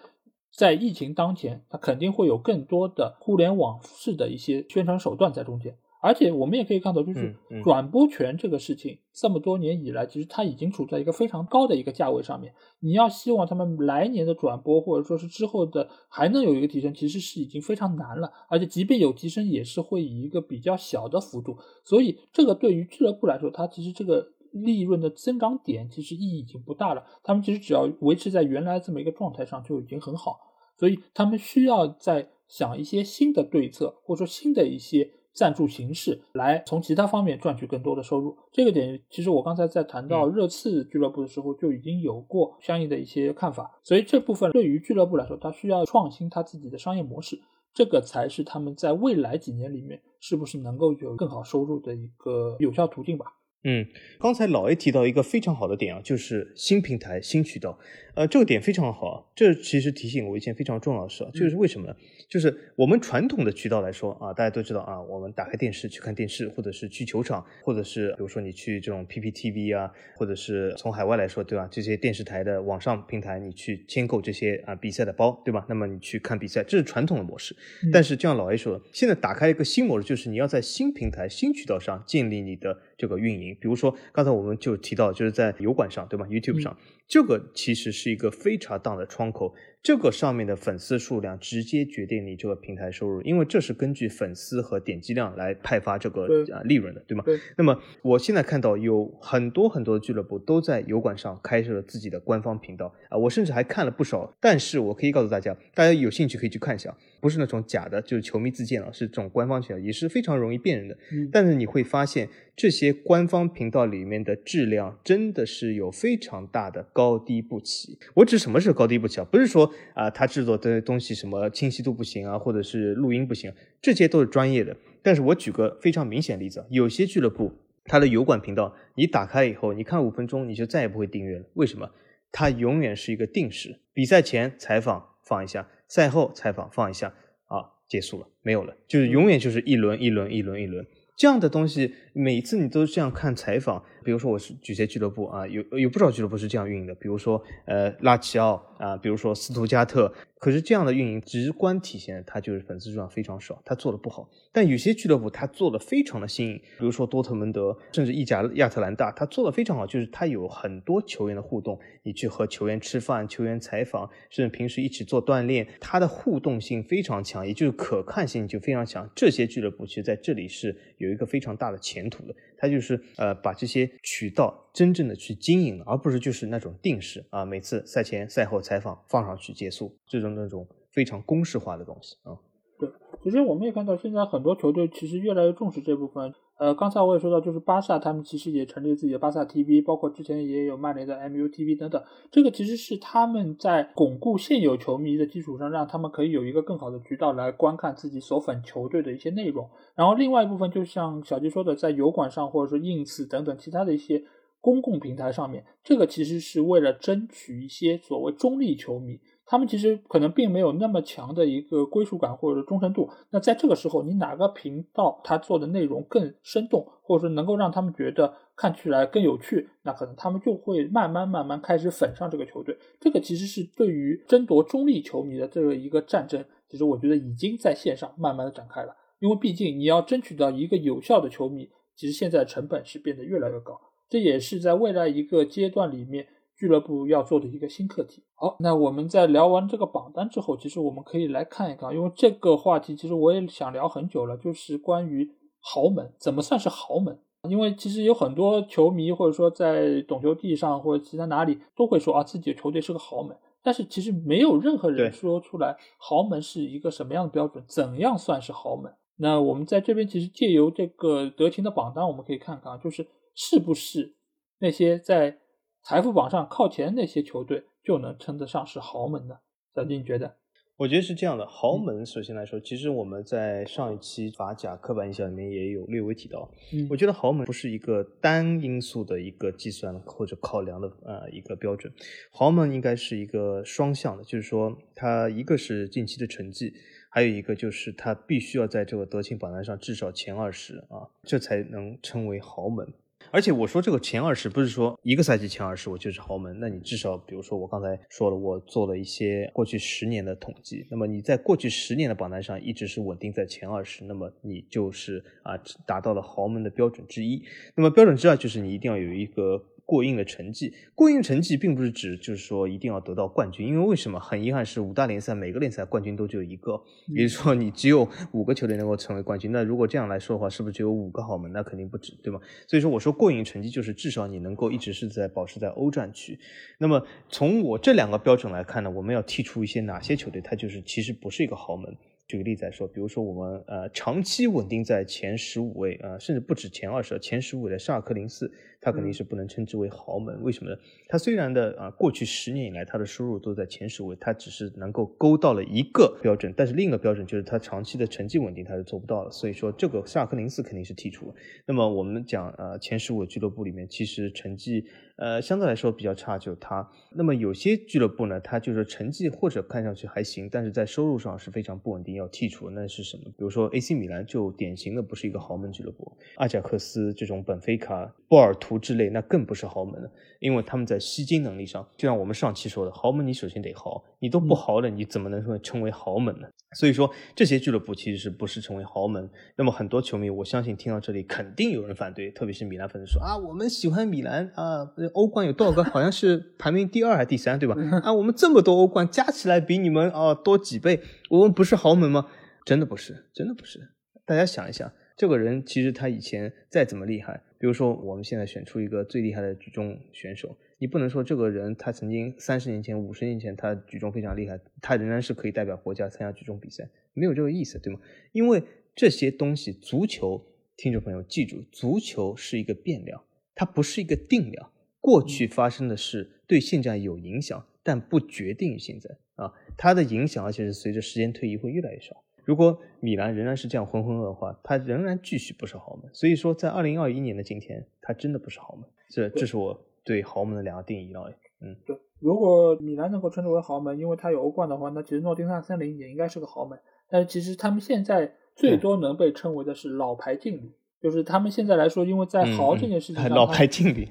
[0.52, 5.76] 在疫情当前，它肯定会有更多的互联网式的一些宣传手段在中间。
[6.02, 12.54] 而且我们也可以看到，就是转播权这个事情，这么多年以来，其实它已经处在一个非常高的一个价位上面。
[12.80, 18.32] 你要希望他们来年的转播，或者说是之后的还能有一个提升，其实是已经非常难了。
[18.48, 21.58] 而且即便有提升，也是会以一个比较小的幅度。
[21.84, 27.04] 所以这个对于俱乐部来说，它其实这个利润的增长点其实意义已经不大了。
[27.22, 30.38] 他们其实只要维持在原来这么一个状态上就已经很好。
[30.78, 35.10] 所以他们需要在想一些新的对策，或者说新的一些。
[35.32, 47.40] 赞助形式来从其他方面赚取更多的收入，这个点其实我刚才在谈到热刺俱乐部的时候就已经有过相应的一些看法，所以这部分对于俱乐部来说，它需要创新它自己的商业模式，
[47.72, 53.26] 这个才是他们在未来几年里面是不是能够有更好收入的一个有效途径吧。
[53.62, 53.86] 嗯，
[54.18, 57.78] 刚才老 A 提到一个非常好的点啊，就是新平台、新渠道，
[58.14, 59.30] 呃，这个点非常好。
[59.34, 61.94] 这其实提醒我一件非常重要的事啊，就是为什么呢？
[62.26, 71.68] 就是我们传统的渠道来说啊，大家都知道啊，我们打开电视去看电视，或者是去球场，或者是比如说你去这种 PPTV 啊，或者是从海外来说，对吧？
[71.70, 75.66] 这些电视台的网上平台，你去签购这些啊比赛的包，对吧？
[75.68, 77.54] 那么你去看比赛，这是传统的模式。
[77.92, 82.78] 但是就像老 A 说的，现在打开一个新模式，就是你要在新平台、新渠道上建立你的。
[83.00, 86.76] 这个运营，比如说刚才我们就提到，就是在油管上，对吧？YouTube 上，
[87.10, 89.52] 这个其实是一个非常大的窗口。
[89.82, 97.24] 这个上面的粉丝数量直接决定你这个平台收入，因为这是根据粉丝和点击量来派发这个啊利润的，对吗？
[97.56, 104.30] 那么我现在看到有很多很多的俱乐部都在油管上开设了自己的官方频道啊，我甚至还看了不少。
[104.38, 110.98] 但是我可以告诉大家，大家有兴趣可以去看一下，不是那种假的，就是球迷自荐了，是这种官方渠道，也是非常容易辨认的。
[111.32, 117.98] 但是你会发现，这些官方频道里面的质量真的是有非常大的高高低不齐。
[118.12, 119.24] 我指什么是高低不齐啊？
[119.32, 119.72] 不是说。
[119.94, 124.76] 啊，他制作的东西什么清晰度不行啊，或者是录音不行，这些都是专业的。
[125.02, 127.50] 但是我举个非常明显例子，有些俱乐部
[127.86, 131.44] 它的油管频道，你打开以后，你看五分钟，你就再也不会订阅了。
[131.54, 131.88] 为什么？
[132.30, 137.14] 它永远是一个定时，比赛前采访放一下，赛后采访放一下，
[137.46, 140.86] 啊，结束了，没有了，就是永远就是一轮一轮一轮一轮。
[141.16, 150.12] 这样的东西，每次你都这样看采访，比如说我是举些俱乐部啊，有有不少俱乐部是这样运营的，比如说呃拉齐奥啊，比如说斯图加特。
[150.40, 154.26] 可是这样的运营直观体现，它就是粉丝数量非常少，它做的不好。
[154.50, 169.06] 但有些俱乐部它做的非常的新颖，比如说多特蒙德，甚至意甲亚特兰大，它做的非常好，就是它有很多球员的互动，你去和球员吃饭、球员采访，甚至平时一起做锻炼，它的互动性非常强，也就是可看性就非常强。
[169.14, 172.34] 这些俱乐部其实在这里是有一个非常大的前途的。
[172.56, 182.38] 它就是呃把这些渠道真正的去经营，而不是就是那种定式啊，每次赛前赛后采访放上去结束这种那种非常公式化的东西啊。
[182.78, 182.88] 对，
[183.22, 186.32] 其实我们也看到现在很多球队其实越来越重视这部分。
[186.56, 192.02] 呃，刚才我也说到，就是巴萨他们其实也成立自己的巴萨 TV，包括之前也有曼联的 MUTV 等等。
[192.30, 199.70] 这个其实是他们在巩固现有球迷的基础上，让他们可以有一个更好的渠道来观看自己所粉球队的一些内容。
[199.94, 204.22] 然后另外一部分，就像小吉说的，在油管上或者说 ins 等等其他的一些
[204.60, 209.18] 公共平台上面，这个其实是为了争取一些所谓中立球迷。
[209.46, 213.10] 他们其实可能并没有那么强的一个归属感或者忠诚度。
[213.30, 222.78] 那在这个时候，你哪个频道他做的内容更生动，或者说能够让他们觉得看起来更有趣，那可能他们就会慢慢慢慢开始粉上这个球队。
[223.00, 228.94] 这个其实是对于争夺中立球迷的这个一个战争，其实我觉得已经在线上慢慢的展开了。
[229.18, 233.80] 因为毕竟你要争取到一个有效的球迷，其实现在成本是变得越来越高。
[234.10, 236.26] 这也是在未来一个阶段里面。
[236.60, 238.22] 俱乐部要做的一个新课题。
[238.34, 245.26] 好，那我们在聊完这个榜单之后，其实我们可以来看一看，因为这个话题其实我也想聊很久了，就是关于
[245.60, 247.18] 豪门怎么算是豪门？
[247.48, 258.92] 因为其实有很多球迷或者说在懂球帝上或者其他哪里都会说啊，自己的球队是个豪门，但是其实没有任何人说出来豪门是一个什么样的标准，怎样算是豪门？
[259.16, 264.14] 那我们在这边其实借由这个德勤的榜单，我们可以看看，就是是不是
[264.58, 265.38] 那些在。
[265.82, 269.38] 财富榜上靠前那些球队就能称得上是豪门呢，
[269.74, 270.36] 小金你觉得？
[270.76, 276.52] 我觉得是这样的，豪门首先来说，其实我们在上一期法甲刻板印象里面也有略微提到。
[276.74, 281.90] 嗯，我觉得豪门不是一个单因素的一个计算或者考量的呃一个标准，
[282.30, 286.74] 豪门应该是一个双向的，就是说它一个是近期的成绩，
[287.08, 292.86] 还有一个就是它必须要在这个德勤榜单上至少前二十啊，这才能称为豪门。
[293.30, 305.56] 而且我说这个前二十不是说一个赛季前二十我就是豪门，那你至少比如说我刚才说了，我做了一些过去十年的统计，那么你在过去十年的榜单上一直是稳定在前二十，那么你就是啊
[305.86, 307.42] 达到了豪门的标准之一。
[307.74, 309.64] 那么标准之二就是你一定要有一个。
[309.90, 314.20] 过硬的成绩，过硬成绩并不是指就是说一定要得到冠军，因为为什么？
[314.20, 319.50] 很遗憾是五大联赛每个联赛冠军都只有一个，也就是说你只有五个球队能够成为冠军。
[319.50, 321.50] 那如果这样来说的话，是不是只有五个豪门？
[321.50, 322.40] 那肯定不止，对吗？
[322.68, 326.38] 所以说我说过硬成绩就是至少你能够一直是在保持在欧战区。
[326.78, 331.92] 那么从我这两个标准来看呢，我们要剔除一些哪些球队，它就是其实不是一个豪门。
[332.30, 338.52] 举个例子来说，比如说我们呃长期稳定在前十五位啊，甚至不止前二十，前十五位的沙尔克零四。
[338.82, 340.76] 它肯定是不能称之为豪门，为什么呢？
[341.06, 351.34] 它虽然的啊，过去十年以来它的收入都在前十位，它只是能够勾到了一个标准，但是另一个标准就是它长期的成绩稳定它是做不到了，所以说这个萨克零四肯定是剔除了。
[351.66, 354.86] 那么我们讲呃前十五俱乐部里面，其实成绩
[355.20, 356.90] 呃相对来说比较差，就是他。
[357.12, 362.70] 那么有些俱乐部呢，他就是成绩或者看上去还行，但是在收入上是非常不稳定，要剔除。
[362.70, 363.24] 那是什么？
[363.36, 368.70] 比如说 AC 米兰就典型的不是一个豪门俱乐部，阿贾克斯这种本菲卡、波尔图。
[368.70, 370.08] 图之类，那更不是豪门了，
[370.38, 376.46] 因为他们在吸金能力上，就像我们上期说的，豪门你首先得豪，你都不豪了，你怎么能说称为豪门呢？
[376.76, 379.28] 所以说这些俱乐部其实是不是成为豪门？
[379.56, 385.82] 那么很多球迷，我相信听到这里肯定有人反对，特别是米兰粉丝说啊，我们喜欢米兰啊，欧冠有多少个？
[385.82, 387.74] 好像是排名第二还是第三，对吧？
[388.04, 392.28] 啊，我们这么多欧冠加起来比你们啊多几倍，我们不是豪门吗？
[392.64, 393.80] 真的不是，真的不是。
[394.24, 397.42] 大家想一想，这个人其实他以前再怎么厉害。
[397.58, 408.00] 比如说，我们现在选出一个最厉害的举重选手，你不能说这个人他曾经三十年前、五十年前他举重非常厉害，他仍然是可以代表国家参加举重比赛，没有这个意思，对吗？
[408.32, 408.62] 因为
[408.96, 410.42] 这些东西，足球
[410.78, 413.22] 听众朋友记住，足球是一个变量，
[413.54, 414.72] 它不是一个定量。
[415.00, 422.24] 过去发生的事对现在有影响，但不决定现在啊，它的影响而且是随着时间推移会越来越少。
[422.46, 426.10] 如果米兰仍然是这样浑浑噩的话，他仍然继续不是豪门。
[426.14, 428.88] 所以说，在二零二一年的今天，他真的不是豪门。
[429.10, 431.30] 这这是我对豪门的两个定义了。
[431.60, 431.96] 嗯，对。
[432.18, 436.78] 如果米兰能够称之为豪门，因为它有欧冠的话，那其实诺丁汉森林也应该是个豪门。
[437.08, 440.72] 但是其实他们现在最多能被称为的是老牌劲旅。
[441.00, 444.06] 就是他们现在来说，因为在豪这件事情上，老牌劲旅，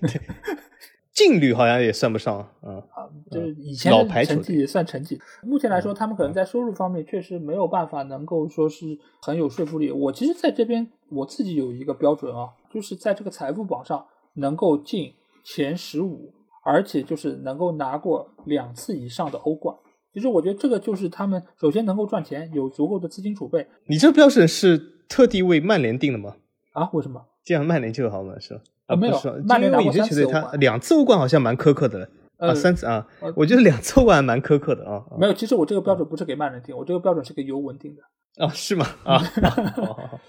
[1.14, 5.22] 劲旅好像也算不上，嗯啊，就是以前老牌成绩也算成绩。
[5.44, 9.92] 目前来说，他们可能在收入方面确实没有办法能够说是很有说服力。
[9.92, 15.14] 我其实在这边我自己有一个标准啊，就是在这个财富榜上能够进
[15.44, 16.34] 前十五，
[16.64, 19.76] 而且就是能够拿过两次以上的欧冠。
[20.14, 23.68] 其实我觉得这个就是他们首先能够赚钱，有足够的资金储备。
[23.86, 24.78] 你这标准是
[25.08, 26.36] 特地为曼联定的吗？
[26.74, 26.90] 啊？
[26.94, 27.24] 为什么？
[27.44, 28.62] 这样曼联就豪门是吧？
[28.88, 29.16] 啊，没有，
[29.48, 35.04] 曼联有些球队他两次欧冠好像蛮苛刻的啊，三次啊，我觉得两次欧冠蛮苛刻的啊。
[35.20, 38.02] 没有，其实我这个标准不是给曼联定，我这个标准是给尤文定的。
[38.44, 38.86] 啊，是吗？
[39.06, 39.22] 啊，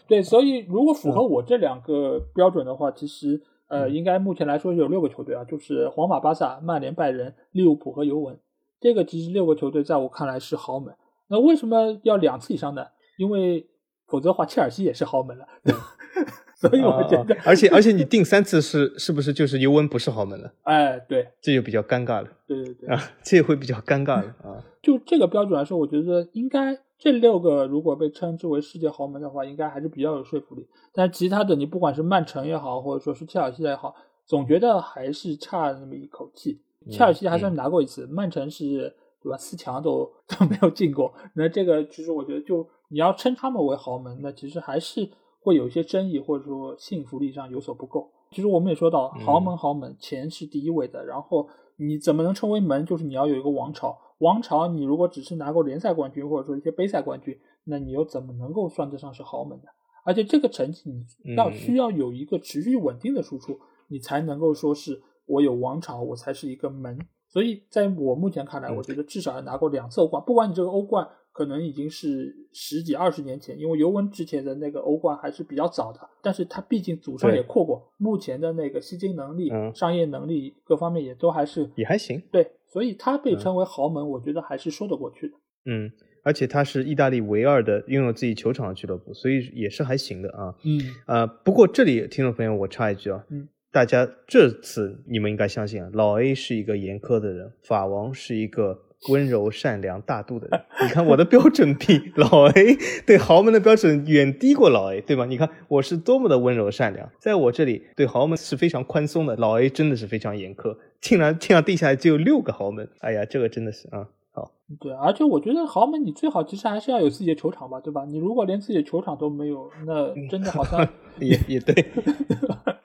[0.06, 3.40] 对，所以如果符合我这两个标准的话，其实
[3.70, 8.38] 呃，应该目前来说有六个球队啊，就是皇马、巴萨、曼联、拜仁、利物浦和尤文。
[8.80, 10.94] 这个其实六个球队在我看来是豪门。
[11.28, 12.88] 那为什么要两次以上呢？
[13.16, 13.68] 因为
[14.06, 15.46] 否则的话，切尔西也是豪门了。
[16.68, 20.52] 所以我觉得，而且而且你定三次是是不是就是尤文不是豪门了？
[20.64, 22.28] 哎，对，这就比较尴尬了。
[22.46, 24.62] 对对对啊，这也会比较尴尬了啊。
[24.82, 30.66] 就这个标准来说，我觉得应该这六个如果被称之为世界豪门的话，应该还是比较有说服力。
[30.92, 33.94] 但其他的，你不管是曼城也好，或者说是切尔西也好，
[34.26, 36.60] 总觉得还是差那么一口气。
[36.90, 39.36] 切尔西还算拿过一次，曼城是对吧？
[39.38, 41.12] 四强都都没有进过。
[41.34, 45.08] 那这个其实我觉得，就你要称他们为豪门，那其实还是
[45.40, 48.10] 会有一些争议，或者说信服力上有所不够。
[48.30, 52.86] 其实我们也说到，豪门豪门钱是第一位的，然后你怎么能称为门？
[52.86, 53.98] 就是你要有一个王朝。
[54.18, 59.64] 王朝你如果只是拿过联赛冠军，或者说一些杯赛冠军，那你又怎么能够算得上是豪门呢？
[60.04, 60.90] 而且这个成绩
[61.24, 65.02] 你要需要有一个持续稳定的输出，你才能够说是。
[65.26, 70.20] 我有王朝，我才是一个门，所以在我目前看来，我觉得至少要拿过两次欧冠。
[70.26, 82.22] 不管你这个欧冠可能已经是十几二十年前，因为尤文之前的那个欧冠还是比较早的，但是他毕竟祖上也扩过，目前的那个吸金能力、商业能力各方面也都还是也还行。
[82.30, 85.34] 对，所以他被称为豪门，我觉得还是说得过去的。
[85.66, 85.90] 嗯，
[86.22, 90.54] 而且他是意大利唯二的拥有自己球场的俱乐部，所以也是还行的啊。
[90.64, 93.24] 嗯，呃，不过这里听众朋友，我插一句啊。
[93.30, 93.48] 嗯。
[93.72, 98.76] 大家这次你们应该相信啊，老 A 是一个严苛的人，法王是一个
[99.08, 100.60] 温柔善良大度的人。
[100.82, 102.76] 你看我的标准比老 A
[103.06, 105.24] 对豪门的标准远低过老 A，对吧？
[105.24, 110.76] 你看我是多么的温柔善良，在我这里对豪门是非常宽松的，老 A 真的是非常严苛。
[111.00, 114.52] 竟然这样定下来只有六个豪门，哎呀，这个真的是啊，好。
[114.78, 118.04] 对，而且我觉得豪门你最好其实还是要有自己的球场吧，对吧？
[118.04, 120.86] 你如果连自己的球场都没有，那真的好像
[121.18, 121.74] 也也对。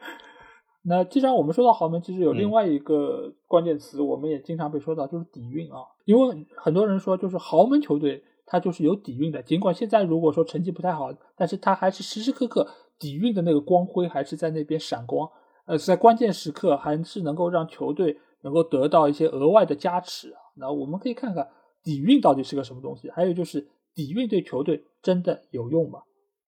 [0.88, 5.80] 那既然我们说到豪门，其实有另外一个关键词，我们也经常被说到，就是底蕴啊。
[6.06, 12.68] 因为很多人说，就是豪门球队它就是有底蕴的，尽管现在如果说成绩不太好，但是它还是时时刻刻
[13.00, 15.28] 底蕴的那个光辉还是在那边闪光。
[15.66, 20.40] 呃，在关键时刻还是能够让球队能够得到一些额外的加持啊。
[20.58, 21.50] 那我们可以看看
[21.84, 26.02] 底蕴到底是个什么东西，还有就是底蕴对球队真的有用吗？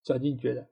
[0.04, 0.64] 小金，你觉得？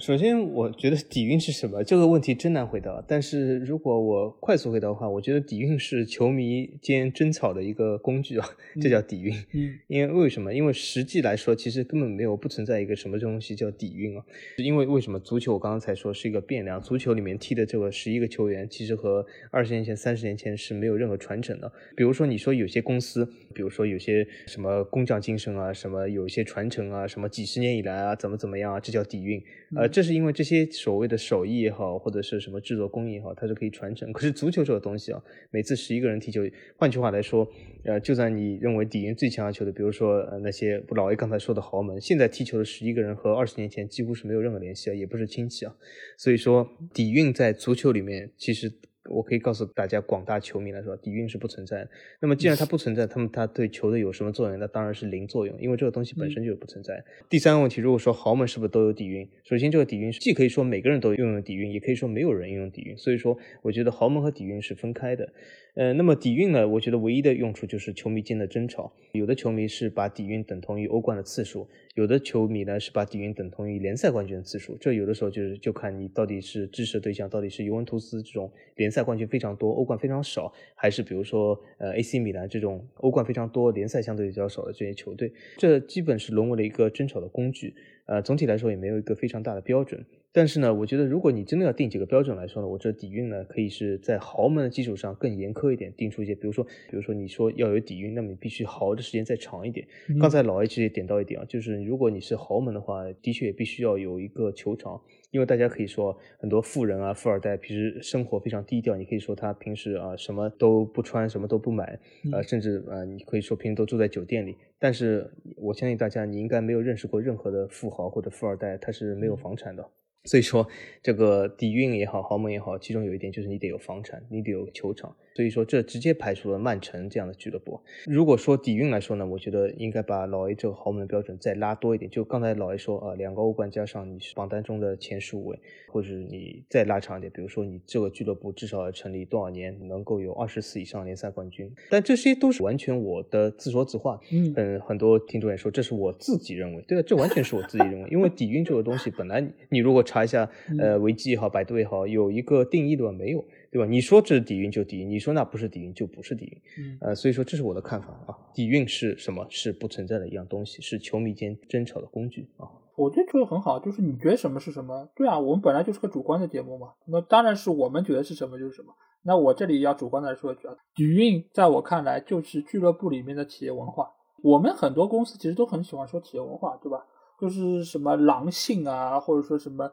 [0.00, 3.00] 首先，我觉得底蕴是什么这个问题真难回答。
[3.06, 8.44] 但是如果我快速回答的话，我觉得底蕴是球迷间争吵的一个工具啊，
[8.80, 9.32] 这叫底蕴。
[9.52, 10.52] 嗯，因为为什么？
[10.52, 14.24] 因为实际来说，其实根本没有不存在一个什么东西叫底蕴啊。
[14.56, 15.20] 因为为什么？
[15.20, 21.72] 足球我刚刚才说是一个变量，足球里面踢的这个十一个球员，其实和二十年前、三十年前是没有任何传承的。
[21.96, 23.24] 比如说，你说有些公司，
[23.54, 29.40] 比如说有些什么工匠精神啊，什么有一些传承啊，什么几十年以来啊，怎么怎么样啊，这叫底蕴。
[29.76, 34.12] 呃，这是因为这些所谓的手艺也好，或者是什么制作工艺也好，它是可以传承。
[34.12, 36.42] 可是足球这个东西啊，每次十一个人踢球，
[36.76, 37.48] 换句话来说，
[37.84, 45.74] 呃，就算你认为底蕴最强的球队，比如说呃那些老 A 刚才说的豪门，现在踢球的十一个人和二十年前几乎是没有任何联系啊，也不是亲戚啊。
[46.16, 48.72] 所以说底蕴在足球里面其实。
[49.10, 51.90] 我可以告诉大家，广大球迷来说，底蕴是不存在的。
[52.20, 54.58] 那么，既然它不存在，他们它对球队有什么作用？
[54.58, 57.04] 那当然是零作用，因为这个东西本身就不存在。
[57.28, 59.28] 第三个问题，如果说豪门是不是都有底蕴？
[59.44, 62.96] 首先，这个底蕴既可以说每个人都拥有底蕴，也可以说没有人拥有底蕴。
[62.96, 65.32] 所以说，我觉得豪门和底蕴是分开的。
[65.74, 66.68] 呃，那么底蕴呢？
[66.68, 68.92] 我觉得唯一的用处就是球迷间的争吵。
[69.10, 74.76] 有的球迷是把底蕴等同于欧冠的次数，有的球迷呢是把底蕴等同于联赛冠军的次数。
[74.80, 85.32] 这有的时候就是就看你到底是支持对象，到底是尤文图斯这种联赛冠军非常多、欧冠非常少，还是比如说呃 AC 米兰这种欧冠非常多、联赛相对比较少的这些球队。
[85.56, 87.74] 这基本是沦为了一个争吵的工具。
[88.06, 90.04] 呃，总体来说也没有一个非常大的标准。
[90.32, 99.86] 但是呢，我觉得如果你真的要定几个标准来说呢，我这底蕴呢，可以是在豪门的基础上更严苛一点，定出一些，比如说，比如说你说要有底蕴，那么你必须豪的时间再长一点。
[100.20, 105.00] 刚才老 A 其实也点到一点啊，就是如果你是豪门的话，的确也必须要有一个球场。
[105.34, 111.98] 因为大家可以说很多富人啊、富二代平时生活非常低调，你可以说他平时啊什么都不穿，什么都不买，
[112.32, 114.56] 呃，甚至啊你可以说平时都住在酒店里。
[114.78, 119.84] 但是我相信大家，你应该没有认识过任何的富豪或者富二代，他是没有房产的。
[120.24, 120.66] 所以说，
[121.02, 125.14] 这个底蕴也好，豪门也好，其中有一点就是你得有房产，你得有球场。
[125.36, 127.80] 所以说，这直接排除了曼城这样的俱乐部。
[128.06, 132.08] 如果说底蕴来说呢，我觉得应该把老 A 这个豪门的标准再拉多一点。
[132.08, 135.58] 就刚才老 A 说啊，两个欧冠加上你是榜单中的前十五位，
[135.88, 141.70] 或者你再拉长一点，比如说你这个俱乐部至少要成立多少年，能够有二十次以上联赛冠军。
[141.90, 144.20] 但这些都是完全我的自说自话。
[144.30, 148.08] 嗯，很多听众也说这是我自己认为，对啊，这完全是我自己认为。
[148.08, 150.48] 因为底蕴这个东西本来你如果查一下，
[150.78, 153.10] 呃，维基也好，百度也好，有一个定义的吗？
[153.10, 153.44] 没有。
[153.72, 153.88] 对吧？
[153.88, 156.62] 你说这是底蕴就底蕴，你说那不是底蕴就不是底蕴。
[156.78, 158.38] 嗯，呃，所以说这是我的看法啊。
[158.54, 159.44] 底蕴是什么？
[159.50, 162.70] 是不存在的一样东西，是球迷间争吵的工具啊。
[162.94, 165.08] 我觉得说的很好，就是你觉得什么是什么？
[165.16, 166.92] 对啊，我们本来就是个主观的节目嘛。
[167.06, 168.94] 那当然是我们觉得是什么就是什么。
[169.24, 174.08] 那我这里要主观的来说一句啊，底蕴在我看来就是俱乐部里面的企业文化。
[174.44, 177.04] 我们很多公司其实都很喜欢说企业文化，对吧？
[177.40, 179.90] 就是什么狼性啊，或者说什么。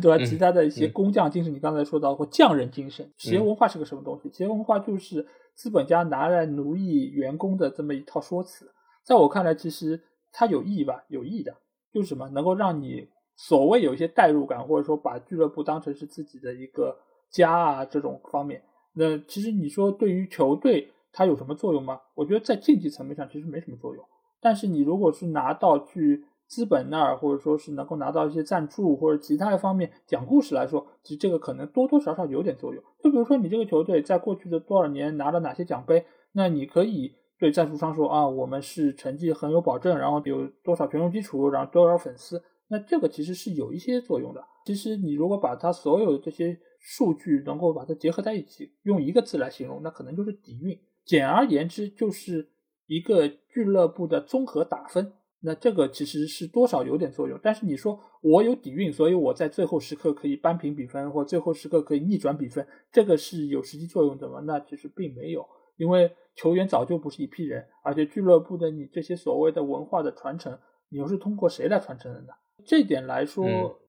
[0.00, 0.24] 对吧？
[0.24, 4.30] 其他的一些工匠精神，你刚才说到或匠人精神，企业文化是个什么东西？
[4.30, 5.26] 企业文化就是
[5.56, 8.70] 资本家拿来奴役员工的这么一套说辞。
[9.04, 11.02] 在我看来，其实它有意义吧？
[11.08, 11.56] 有意义的，
[11.92, 16.96] 就是什么能够让你所谓有一些代入感，或者说把俱乐部当成是自己的一个
[17.32, 18.62] 家啊这种方面。
[18.94, 22.00] 那其实你说对于球队它有什么作用吗？
[22.14, 24.04] 我觉得在竞技层面上其实没什么作用。
[24.40, 26.24] 但是你如果是拿到去。
[26.52, 32.84] 资本那儿，或者说是能够拿到一些赞助或者其他的方面讲故事来说，其实这个可能多多少少有点作用。
[33.02, 44.44] 就比如说你这个球队在过去的多少年拿了哪些奖杯，那你可以对赞助商说啊，我们是成绩很有保证，然后有多少权重基础，然后多少粉丝，那这个其实是有一些作用的。
[44.66, 50.78] 其实你如果把它所有这些数据能够把它结合在一起，用一个字来形容，那可能就是底蕴。
[51.06, 52.50] 简而言之，就是
[52.86, 55.14] 一个俱乐部的综合打分。
[55.44, 64.38] 那这个其实是多少有点作用，但是你说我有底蕴，所以我在最后时刻可以扳平比分，或最后时刻可以逆转比分，这个是有实际作用的吗？
[64.46, 65.44] 那其实并没有，
[65.76, 70.56] 因为球员早就不是一批人，而且俱乐部的你这些所谓的文化的传承，
[70.88, 72.28] 你又是通过谁来传承的呢？
[72.64, 73.44] 这点来说，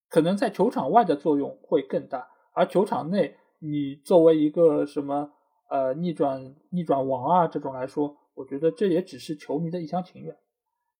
[0.09, 5.31] 可能在球场外的作用会更大，而球场内你作为一个什么
[5.69, 10.35] 呃逆转逆转王啊这种来说，我觉得这也只是球迷的一厢情愿。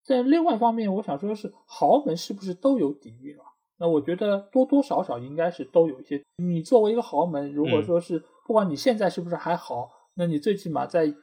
[0.04, 3.46] 在另外一方面，我想说的是，豪门是不是都有底蕴啊？
[3.78, 6.22] 那我觉得多多少少应该是都有一些。
[6.38, 11.14] 你作为一个豪门，如果说是不管你现在是不是还好，那你最起码在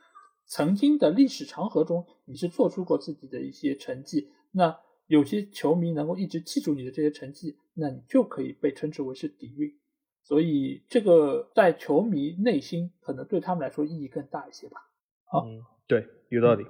[0.47, 4.31] 曾经的历史长河中，你是做出过自己的一些成绩。
[4.53, 4.77] 那
[5.07, 9.71] 有些球迷能够一直记住你的这些成绩，那你就可以被称之为是底蕴。
[10.23, 14.79] 所以这个在球迷内心可能对他们来说意义更大一些吧。
[15.33, 16.65] 嗯，对，有道理。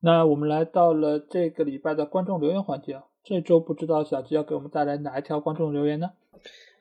[0.00, 6.12] 那我们来到了这个礼拜的观众留言环节，这周不知道小吉要给我们带来哪一条观众留言呢？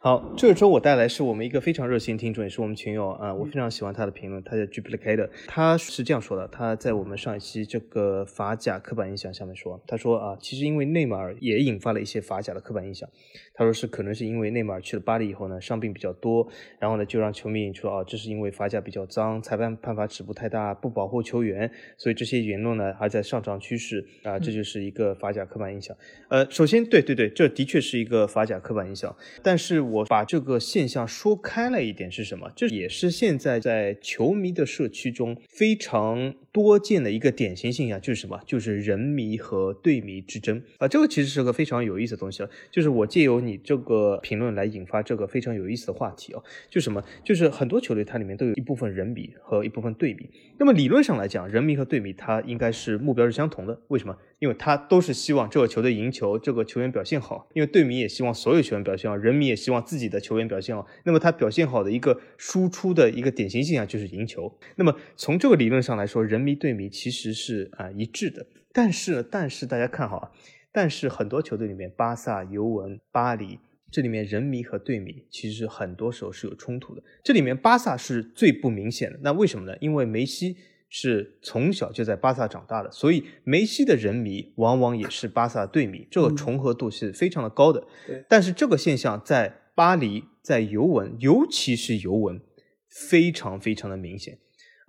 [0.01, 13.09] 好，这周我带来是我们一个非常热心听众，也是我们群友啊，我非常喜欢他的评论，他叫 Duplicator，他是这样说的，他在我们上一期这个法甲刻板印象下面说，他说啊，其实因为内马尔也引发了一些法甲的刻板印象。
[13.53, 16.47] 他说是可能是因为内马尔去了巴黎以后呢，伤病比较多，
[16.79, 25.93] 然后呢就让球迷引出啊，这是因为法甲比较脏，裁判判罚尺度太大，不保护球员，所以这些言论呢还在上涨趋势啊，这就是一个法甲刻板印象。
[26.29, 32.51] 呃，首先对对对，这的确是一个法甲刻板印象，但是我把这个现象说开了一点是什么？
[32.55, 38.41] 这也是现在在球迷的社区中非常多见的一个典型现象，就是什么？
[38.45, 43.59] 就是人迷和队迷之争啊，这个其实是个非常有意思的东西啊，就是我借由你。
[43.69, 47.03] 这个评论来引发这个非常有意思的话题啊，就什么？
[47.23, 50.27] 就是很多球队它里面都有一部分人迷和一部分队迷。
[50.57, 53.79] 那么理论上来讲，人迷和队迷它应该是目标是相同的。
[53.89, 54.17] 为什么？
[54.39, 57.49] 因为他都是希望这个球队赢球，这个球员表现好。
[57.53, 60.87] 因为队迷也希望所有球员表现好，人迷也希望自己的球员表现好。
[61.03, 64.57] 那么他表现好的一个输出的一个典型现象就是赢球。
[64.77, 68.45] 那么从这个理论上来说，人迷对迷其实是啊一致的。
[68.71, 70.31] 但是，但是大家看好啊。
[70.71, 73.59] 但是很多球队里面，巴萨、尤文、巴黎，
[73.91, 77.01] 这里面人迷和队迷其实很多时候是有冲突的。
[77.23, 79.75] 这里面巴萨是最不明显的，那为什么呢？
[79.81, 87.87] 因为梅西是从小就在巴萨长大的，所以梅西的人迷往往也是巴萨队迷，这个重合度是非常的高的。
[88.05, 92.39] 对，但是这个现象在巴黎、在尤文，尤其是尤文，
[92.87, 94.37] 非常非常的明显。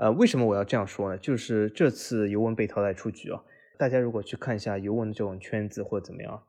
[0.00, 1.18] 呃，为什么我要这样说呢？
[1.18, 3.42] 就是这次尤文被淘汰出局啊，
[3.78, 6.42] 大家如果去看一下尤文的这种圈子或者怎么样，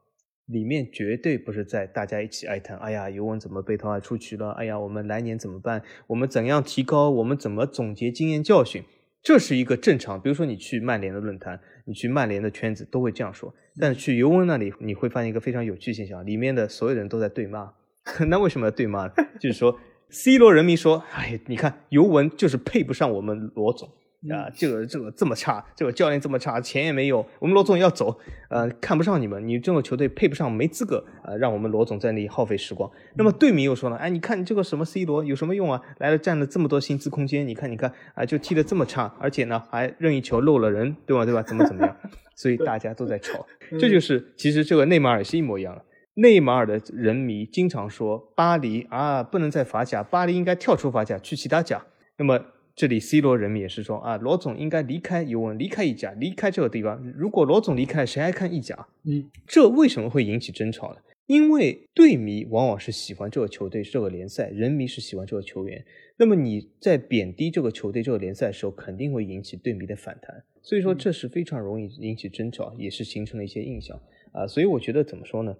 [0.46, 4.52] 里面绝对不是在大家一起哀叹，哎呀，尤文怎么被淘汰出局了？
[4.52, 5.84] 哎呀，我们来年怎么办？
[6.08, 7.10] 我们怎样提高？
[7.10, 8.84] 我们怎么总结经验教训？
[9.22, 13.54] 这是一个正常，比如说你去曼联的论坛，你去曼联的圈子都会这样说。
[13.82, 17.74] 但是去尤文那里，你会发现一个非常有趣现象，里面的所有人都在对骂。
[18.30, 19.10] 那为什么要对骂？
[19.40, 19.78] 就是说
[20.12, 23.90] ，C 罗人民说：“哎，你看尤文就是配不上我们罗总。”
[24.30, 28.16] 啊，这个这个这么差，这个教练这么差，钱也没有，我们罗总要走，
[28.52, 32.88] 呃，看不上你们，你这种球队配不上，没资格，呃，让我们罗总在那里耗费时光。
[33.16, 35.82] 那么队迷又说了，哎，你看你这个什么 C 罗有什么用啊？
[35.98, 41.42] 来了占了这么多薪资空间，你看你看啊，就踢得这么差，而且呢还任意球漏了人，对吧对吧？
[41.42, 41.98] 怎么怎么样？
[42.36, 43.44] 所以 大家都在吵，
[43.80, 45.84] 这就是其实这个内马尔是一模一样的。
[46.22, 51.86] 内马尔的人迷经常说巴黎啊不能再法甲，巴黎应该跳出法甲去其他甲。
[52.18, 52.40] 那么。
[52.74, 56.98] 这里 C 罗人民也是说啊，罗总应该离开尤文，离开意甲，离开这个地方。
[57.18, 58.88] 如果罗总离开，谁还看意甲？
[59.04, 61.02] 嗯，这为什么会引起争吵呢？
[61.28, 65.84] 因为队迷往往是喜欢这个球队、这个联赛，人迷是喜欢这个球员。
[66.16, 70.44] 那么你在贬低这个球队、这个联赛的时候，肯定会引起队迷的反弹。
[70.64, 74.00] 所以说这是非常容易引起争吵，也是形成了一些印象
[74.32, 74.48] 啊。
[74.48, 75.54] 所以我觉得怎么说呢？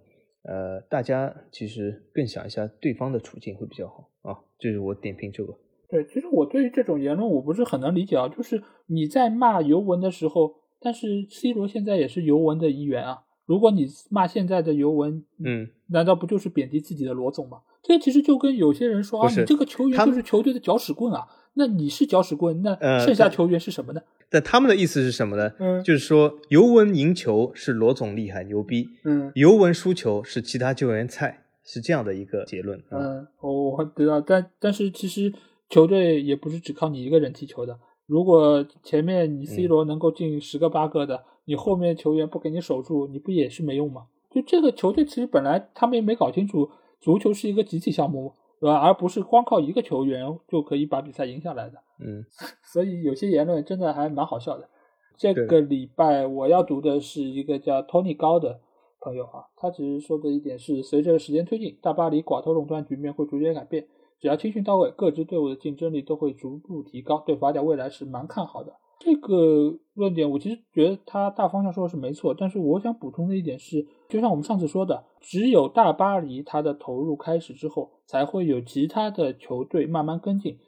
[0.44, 4.40] 呃，大家其实更想一下对方的处境会比较好啊。
[4.58, 5.54] 这是我点评这个。
[5.90, 8.28] 对，其实我对于这种言论我不是很能理解啊。
[8.30, 13.24] 就是你在骂尤文的时候，但是 C 罗现在也是尤文的一员啊。
[13.46, 17.62] 如果你骂现在的尤文，嗯，难道不就是贬低自己的罗总吗？
[17.84, 21.28] 这其实就跟有些人说啊，你这个球员就是球队的搅屎棍啊。
[21.56, 24.02] 那你是搅屎棍，那剩下球员是什么呢？
[24.32, 25.52] 但他们的意思是什么呢？
[25.60, 32.82] 嗯，就是说尤文赢球是罗总厉害牛逼，嗯，尤文输球是其他球员菜，是这样的一个结论。
[32.90, 35.32] 嗯，我我知道，但但是其实。
[35.74, 37.80] 球队也不是只靠你一个人踢球的。
[38.06, 44.08] 如果前面你 C 罗能够进十个八个的，你后面球员不给你守住，你不也是没用吗？
[44.30, 46.70] 就这个球队其实本来他们也没搞清楚，
[47.00, 48.78] 足球是一个集体项目，对吧？
[48.78, 51.80] 而不是光靠一个球员就可以把比赛赢下来的。
[52.00, 52.24] 嗯，
[52.64, 54.70] 所以有些言论真的还蛮好笑的。
[55.18, 58.60] 这个礼拜我要读的是一个叫 Tony 高的
[59.00, 63.88] 朋友啊，他其实说的一点是，随着时间推进，大巴黎寡头垄断局面会逐渐改变。
[64.20, 68.72] 只要青训到位，各支队伍的竞争力都会逐步提高，对法甲未来是蛮看好的。
[69.00, 80.60] 这个论点我其实觉得他大方向说的是没错，但是我想补充的一点是，就像我们上次说的，只有大巴黎它的投入开始之后，才会有其他的球队慢慢跟进。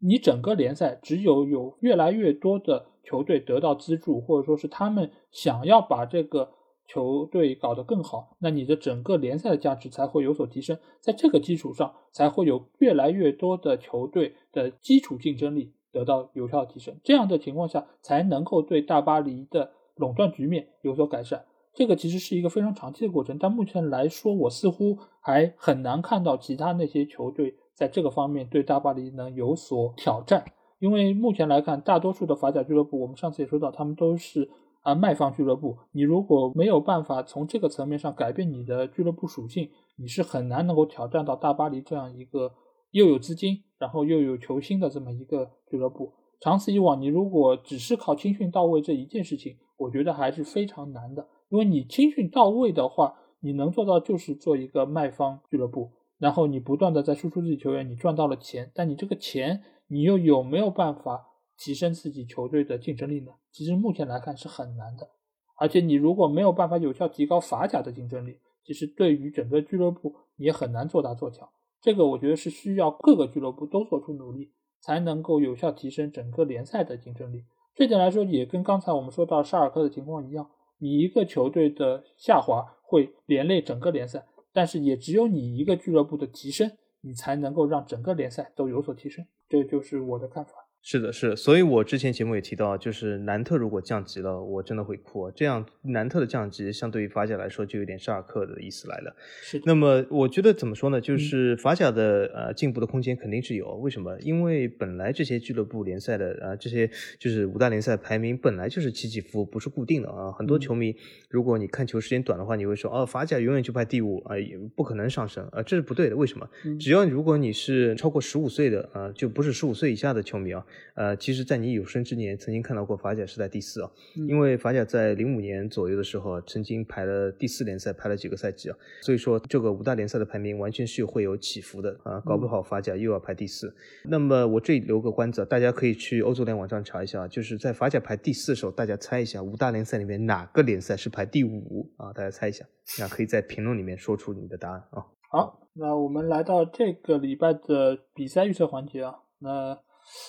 [0.00, 6.54] 你整个联赛只有有越来越多的球队得到资助，或者说是他们想要把这个。
[6.90, 16.98] 球队搞得更好，那你的整个联赛的价值才会有所提升，在这个基础上，才会有越来越多的球队的基础竞争力得到有效提升。
[17.04, 21.44] 这样的情况下，才能够对大巴黎的垄断局面有所改善。
[21.78, 30.44] 这个其实是一个非常长期的过程，但目前来说，我似乎还很难看到其他那些球队在这个方面对大巴黎能有所挑战。
[30.80, 34.50] 因为目前来看，大多数的法甲俱乐部，我们上次也说到，他们都是。
[34.82, 42.52] 啊，卖方俱乐部，你如果没有办法从这个层面上改变你的俱乐部属性，你是很难能够挑战到大巴黎这样一个
[42.92, 46.14] 又有资金，然后又有球星的这么一个俱乐部。
[46.40, 51.26] 长此以往，你如果只是靠青训到位这一件事情，我觉得还是非常难的。
[51.48, 61.26] 因为你青训到位的话，你能做到就是做一个卖方俱乐部，然后你不断的在输出自己球员，你赚到了钱，但你这个钱，你又有没有办法？
[61.60, 63.32] 提升自己球队的竞争力呢？
[63.50, 65.08] 其实目前来看是很难的，
[65.56, 71.48] 而且你如果没有办法有效提高法甲的竞争力，其实对于整个俱乐部也很难做大做强。
[71.82, 77.42] 这个我觉得是需要各个俱乐部都做出努力，才能够有效提升整个联赛的竞争力。
[77.74, 80.48] 这点来说，也跟刚才我们说到沙尔克的情况一样，
[80.78, 89.26] 你一个球队的下滑会连累整个联赛，但是也只有你一个俱乐部的提升，你才能够让整个联赛都有所提升。
[89.48, 90.67] 这就是我的看法。
[90.80, 95.30] 是的，是，所以我之前节目也提到，就是南特如果降级了，我真的会哭。
[95.32, 99.14] 这样，南特的降级相对于法甲来说，就有点沙尔克的意思来了。
[99.42, 99.60] 是。
[99.66, 100.98] 那么，我觉得怎么说呢？
[100.98, 103.74] 就是法甲的呃进步的空间肯定是有。
[103.76, 104.16] 为什么？
[104.20, 106.88] 因为本来这些俱乐部联赛的啊，这些
[107.18, 110.32] 就是五大联赛排名本来就是起起伏伏，不是固定的啊。
[110.32, 110.96] 很多球迷，
[111.28, 116.16] 如果你看球时间短的话，你会说，哦，法甲永远就排第五啊，也不可能上升啊，这是不对的。
[116.16, 116.48] 为什么？
[116.80, 120.64] 只要如果你是超过十五岁的啊，就不是十五岁以下的球迷啊。
[120.94, 133.74] 呃，其实，在你有生之年曾经看到过法甲是在第四啊，嗯因为法甲在零五年左右的时候啊，曾经排了第四联赛，排了几个赛季啊，所以说这个五大联赛的排名完全是会有起伏的啊，搞不好法甲又要排第四。
[134.04, 142.12] 那么我这里留个关子，大家可以去欧足联网站查一下，就是在法甲排第四的时候，大家猜一下五大联赛里面哪个联赛是排第五啊？
[142.12, 142.64] 大家猜一下，
[142.98, 145.04] 那可以在评论里面说出你的答案啊。
[145.30, 149.14] 好，那我们来到这个礼拜的比赛预测环节啊。
[149.40, 149.78] 那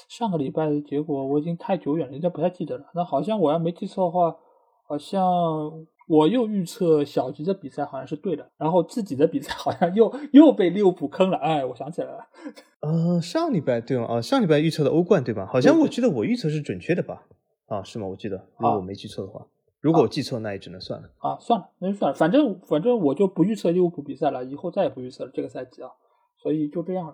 [0.08, 2.86] 上个礼拜的结果我已经太久远了，有点不太记得了。
[2.94, 4.36] 那好像我要没记错的话，
[4.88, 5.24] 好像
[6.08, 11.38] 我又预测小吉的比赛好像是对的，然后自己的比赛好像又又被利物浦坑了。
[11.38, 12.28] 哎，我想起来了，
[12.82, 14.06] 呃，上礼拜对吗？
[14.06, 15.46] 啊，上礼拜预测的欧冠对吧？
[15.46, 17.26] 好像我记得我预测是准确的吧？
[17.68, 18.08] 啊，是吗？
[18.08, 19.46] 我记得，如果我没记错的话，
[19.80, 21.08] 如果我记错，那也只能算了。
[21.20, 25.92] 啊，算了，那就算了，反正反正我就不预测利物浦比赛了，以后再也不预测了这个赛季啊，
[26.42, 27.14] 所以就这样了。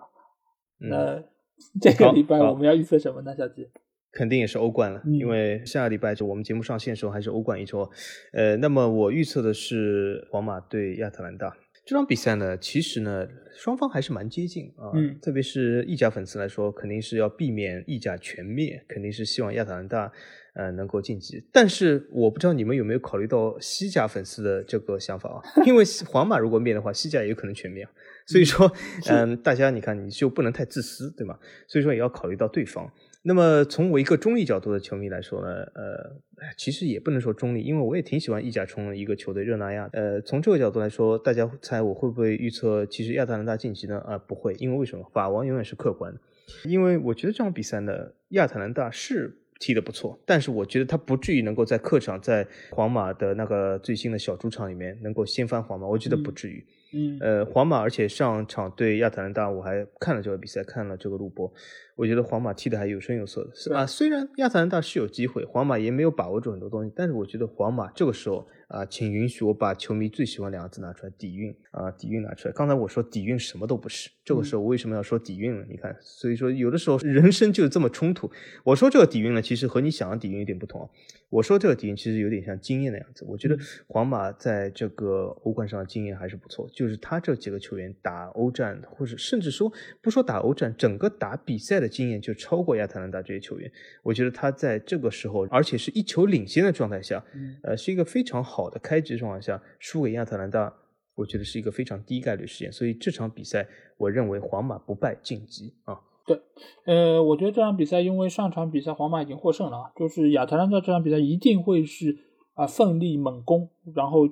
[0.80, 1.22] 嗯，那
[1.80, 3.68] 这个礼拜我们要预测什么呢，小吉？
[4.12, 7.90] 肯定也是欧冠了，嗯因为下个礼拜就我们节目上线的时候还是欧冠一周。
[8.32, 11.54] 呃，那么我预测的是皇马对亚特兰大
[11.84, 20.10] 这场比赛呢，其实呢双方还是蛮接近啊，嗯特别是意甲粉丝来说，肯定是要避免意甲全灭，肯定是希望亚特兰大
[20.56, 21.42] 呃能够晋级。
[21.52, 27.90] 但是我不知道你们有没有考虑到西甲粉丝的这个想法啊， 因为皇马如果灭的话，西甲也有可能全灭啊。
[28.26, 28.72] 所以说，
[29.08, 31.38] 嗯，大家你看你就不能太自私，对吗？
[31.68, 32.90] 所以说也要考虑到对方。
[33.22, 39.90] 那么从我一个中立角度的球迷来说呢，呃，哎其实也不能说中立，因为我也挺喜欢意甲中的一个球队热那亚。
[39.92, 43.98] 呃，从这个角度来说，大家猜我会不会预测其实亚特兰大晋级呢？
[44.06, 45.04] 啊、不会，因为为什么？
[45.12, 46.20] 法王永远是客观的，
[46.68, 49.38] 因为我觉得这场比赛呢，亚特兰大是。
[49.58, 56.64] 踢得不错，但是我觉得他不至于能够在客场，在皇马的那个最新的小主场里面能够掀翻皇马，我觉得不至于。
[56.92, 61.52] 嗯呃，皇马，而且上场对亚特兰大，我还看了这个比赛，看了这个录播，
[61.96, 63.86] 我觉得皇马踢的还有声有色的，是对啊。
[63.86, 72.54] 虽然亚特兰大是有机会，皇马也没有把握住很多东西，但是我觉得皇马这个时候啊，请允许我把球迷最喜欢两个字拿出来，底蕴啊，底蕴拿出来。
[72.54, 75.64] 刚才我说底蕴什么都不是，这个时候我为什么要说底蕴呢？
[75.70, 78.30] 你看，所以说有的时候人生就是这么冲突。
[78.64, 80.88] 我说这个底蕴呢，其实和你想的底蕴有点不同啊。
[81.28, 83.24] 我说这个底蕴其实有点像经验的样子。
[83.26, 93.70] 我觉得嗯皇马在这个欧冠上的经验还是不错，就是他这几个球员打欧战，或者甚至说不说打欧战，整个打比赛的经验就超过亚特兰大这些球员。
[94.02, 100.72] 我觉得他在这个时候，而且是一球领先的状态下，嗯呃，是一个非常好的开局状态下输给亚特兰大，
[101.14, 102.72] 我觉得是一个非常低概率事件。
[102.72, 106.00] 所以这场比赛，我认为皇马不败晋级啊。
[106.26, 106.40] 对
[106.86, 112.16] 呃，我觉得这场比赛，因为上场比赛皇马已经获胜了啊，就是亚特兰大这场比赛一定会是
[112.54, 114.26] 啊、奋力猛攻，然后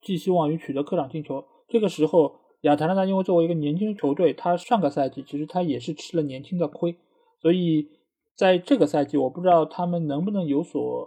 [0.00, 1.44] 寄希望于取得客场进球。
[1.68, 6.96] 这个时候，亚特兰大因为作为一个年轻球队，他上个赛季其实他也是吃了年轻的亏，
[7.42, 7.88] 所以
[8.34, 11.06] 在这个赛季，我不知道他们能不能有所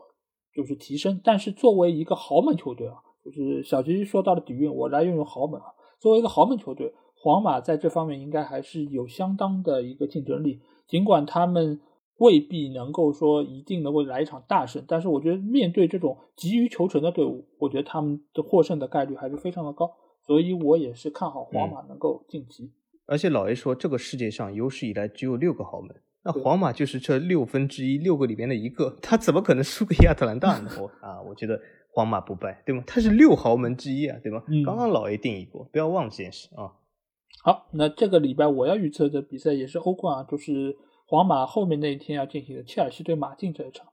[0.54, 1.20] 就是提升。
[1.24, 5.66] 但是作为一个豪门球队啊，就是小吉说到的底蕴，我来用用豪门啊。
[6.00, 10.62] 作为一个豪门球队，皇马在这方面应该还是有相当的一个竞争力。
[10.88, 11.82] 尽管他们
[12.20, 19.92] 未必能够说一定能够来一场大胜，但是我觉得面对这种急于求成的队伍，我觉得他们的获胜的概率还是非常的高。
[20.28, 22.72] 所以我也是看好皇马能够晋级。
[23.06, 30.70] 而且老爷说，这个世界上有史以来只有六个豪门，那皇马就是这六分之一，六个里边的一个，他怎么可能输给亚特兰大呢？
[30.78, 31.58] 我啊，我觉得
[31.90, 32.84] 皇马不败，对吗？
[32.86, 34.44] 他是六豪门之一啊，对吗？
[34.50, 36.76] 嗯刚刚老爷定义过，不要忘这件事啊。
[37.44, 40.76] 好，那这个礼拜我要预测的比赛也是欧冠啊，就是
[41.06, 43.88] 皇马后面那一天要进行的切尔西对马竞这一场。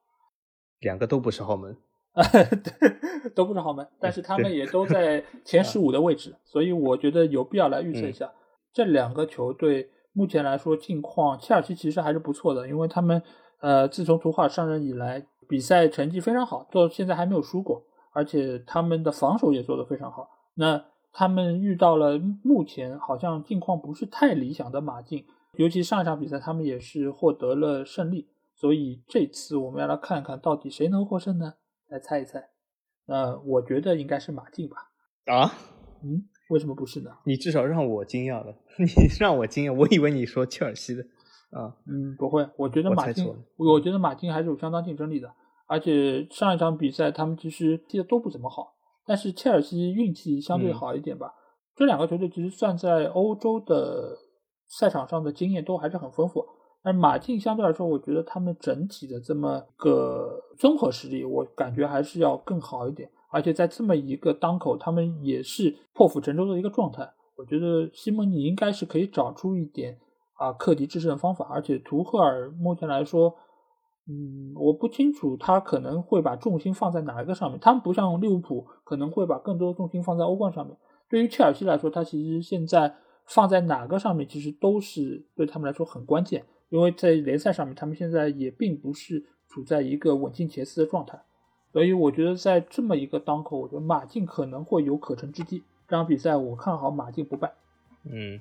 [0.81, 1.77] 两个都不是豪门，
[3.35, 8.31] 都不是豪门，但是他们也都在前十五的位置，所以我觉得有必要来预测一下、
[8.73, 11.39] 这两个球队目前来说近况。
[11.39, 13.21] 切尔西其实还是不错的，因为他们
[13.61, 17.83] 呃自从图赫尔上任以来，比赛成绩非常好，到现在还没有输过，
[18.13, 20.29] 而且他们的防守也做得非常好。
[20.55, 25.25] 那他们遇到了目前好像近况不是太理想的马竞，
[25.57, 31.55] 尤其上一场比赛他们也是获得了胜利，所以这次我们要来看看到底谁能获胜呢？
[31.89, 32.51] 来猜一猜。
[33.07, 34.77] 呃，我觉得应该是马竞吧。
[35.27, 35.53] 啊，
[36.03, 37.11] 嗯，为什么不是呢？
[37.25, 38.87] 你至少让我惊讶了， 你
[39.21, 41.03] 让我惊讶，我以为你说切尔西的
[41.51, 41.77] 啊。
[41.87, 45.33] 嗯，不会，我觉得马竞我觉得马竞还是有相当竞争力的。
[45.67, 48.75] 而且上一场比赛他们其实踢的都不怎么好，
[49.07, 51.33] 但是切尔西运气相对嗯好一点吧。
[51.75, 54.17] 这两个球队其实算在欧洲的
[54.69, 56.45] 赛场上的经验都还是很丰富。
[56.85, 63.11] 但马竞相对来说，我觉得他们整体的这么个综合实力，我感觉还是要更好一点。
[63.31, 67.11] 而且在这么一个当口，他们也是破釜沉舟的一个状态。
[67.37, 69.99] 我觉得西蒙尼应该是可以找出一点
[70.35, 73.35] 啊克敌制胜的方法，而且图赫尔目前来说，
[74.07, 77.59] 嗯，我不清楚他可能会把重心放在哪一个上面。
[77.59, 80.77] 他们不像利物浦可能会把更多的重心放在欧冠上面。
[81.09, 82.95] 对于切尔西来说，他其实现在
[83.27, 86.45] 放在哪个上面，其实都是对他们来说很关键，
[86.75, 91.23] 因为在联赛上面，他们现在也并不是处在一个稳进前四的状态。
[91.73, 95.63] 所以我觉得在这么一个当口，我觉得马竞可能会有可乘之机。
[95.87, 97.53] 这场比赛我看好马竞不败。
[98.03, 98.41] 嗯，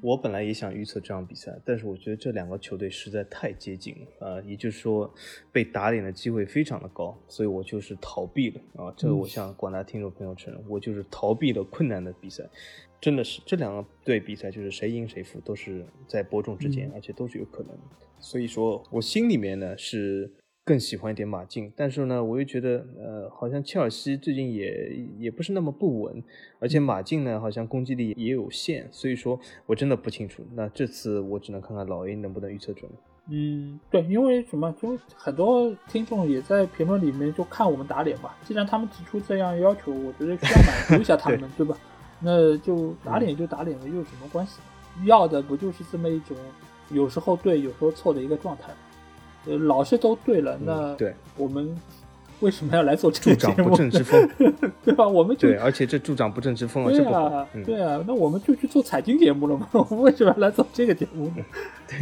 [0.00, 5.12] 我本来也想预测这场比赛，但是我觉得这两个球队实在太接近了啊，也就是说
[5.52, 8.94] 被打脸的机会非常的高，所以我就是逃避了啊。
[8.96, 12.42] 这个我向广大听众朋友承认，我就是逃避了困难的比赛，
[13.00, 17.82] 真的是这两个队比赛就是谁赢谁负都是在伯仲之间，而且都是有可能的。
[18.18, 20.30] 所以说我心里面呢是。
[20.64, 26.22] 更喜欢一点马竞，但是呢，我又觉得，呃，好像切尔西最近也也不是那么不稳，
[26.60, 30.44] 而且马竞呢，好像攻击力也有限，所以说我真的不清楚。
[30.54, 32.88] 那这次我只能看看老 A 能不能预测准。
[33.28, 34.72] 嗯，对，因为什么？
[34.80, 38.30] 就很多听众也在评论里面就看我们打脸嘛。
[38.44, 41.76] 既然他们提出这样要求，我觉得需要满足一下他们， 对吧？
[42.20, 44.60] 那就打脸就打脸了，又有什么关系？
[45.06, 46.36] 要的不就是这么一种
[46.90, 48.72] 有时候对，有时候错的一个状态？
[49.46, 51.76] 呃，老是都对了，那对我们
[52.40, 53.54] 为什么要来做这个节目？
[53.54, 54.30] 助长不正之风，
[54.84, 55.06] 对吧？
[55.06, 59.68] 我们就对，而且这助长不正之风啊，对啊，对啊，那我们就去做财经节目了嘛？
[59.74, 61.44] 我们为什么要来做这个节目呢？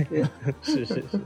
[0.08, 0.22] 对，
[0.62, 1.20] 是是是，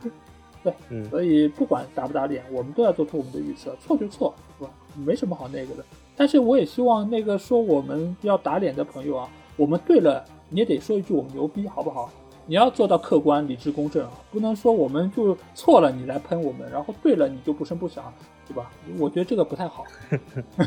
[0.63, 4.71] 对，嗯，所以不管打不打脸，我们都要做出我们的预测，错就错，是吧？
[5.05, 5.85] 没什么好那个的。
[6.17, 12.11] 但是我也希望那个说我们要打脸的朋友啊，我们对了，你也得说一句我们牛逼，好不好？
[12.47, 18.13] 你要做到客观、理智、公正啊，不能说我们就错了你来喷我们，然后对了你就不声不响，
[18.47, 18.71] 对吧？
[18.99, 19.85] 我觉得这个不太好。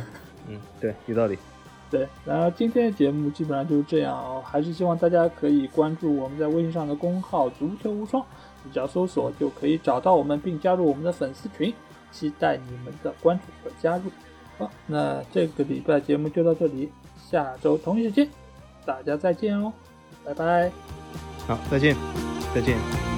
[0.47, 1.37] 嗯，对，有道理。
[1.89, 8.21] 对，然后今天的节目基本上就是这样哦，还是希望大家可以关注我们在微信上的公号“足球无双”，
[8.63, 11.73] 你只要搜索就可以找到我们，并加入我们的粉丝群，
[12.11, 14.03] 期待你们的关注和加入。
[14.57, 16.91] 好，那这个礼拜节目就到这里，
[17.29, 18.27] 下周同一时间
[18.85, 19.71] 大家再见哦，
[20.25, 21.26] 拜拜。
[21.47, 21.95] 好，再见，
[22.53, 23.16] 再见。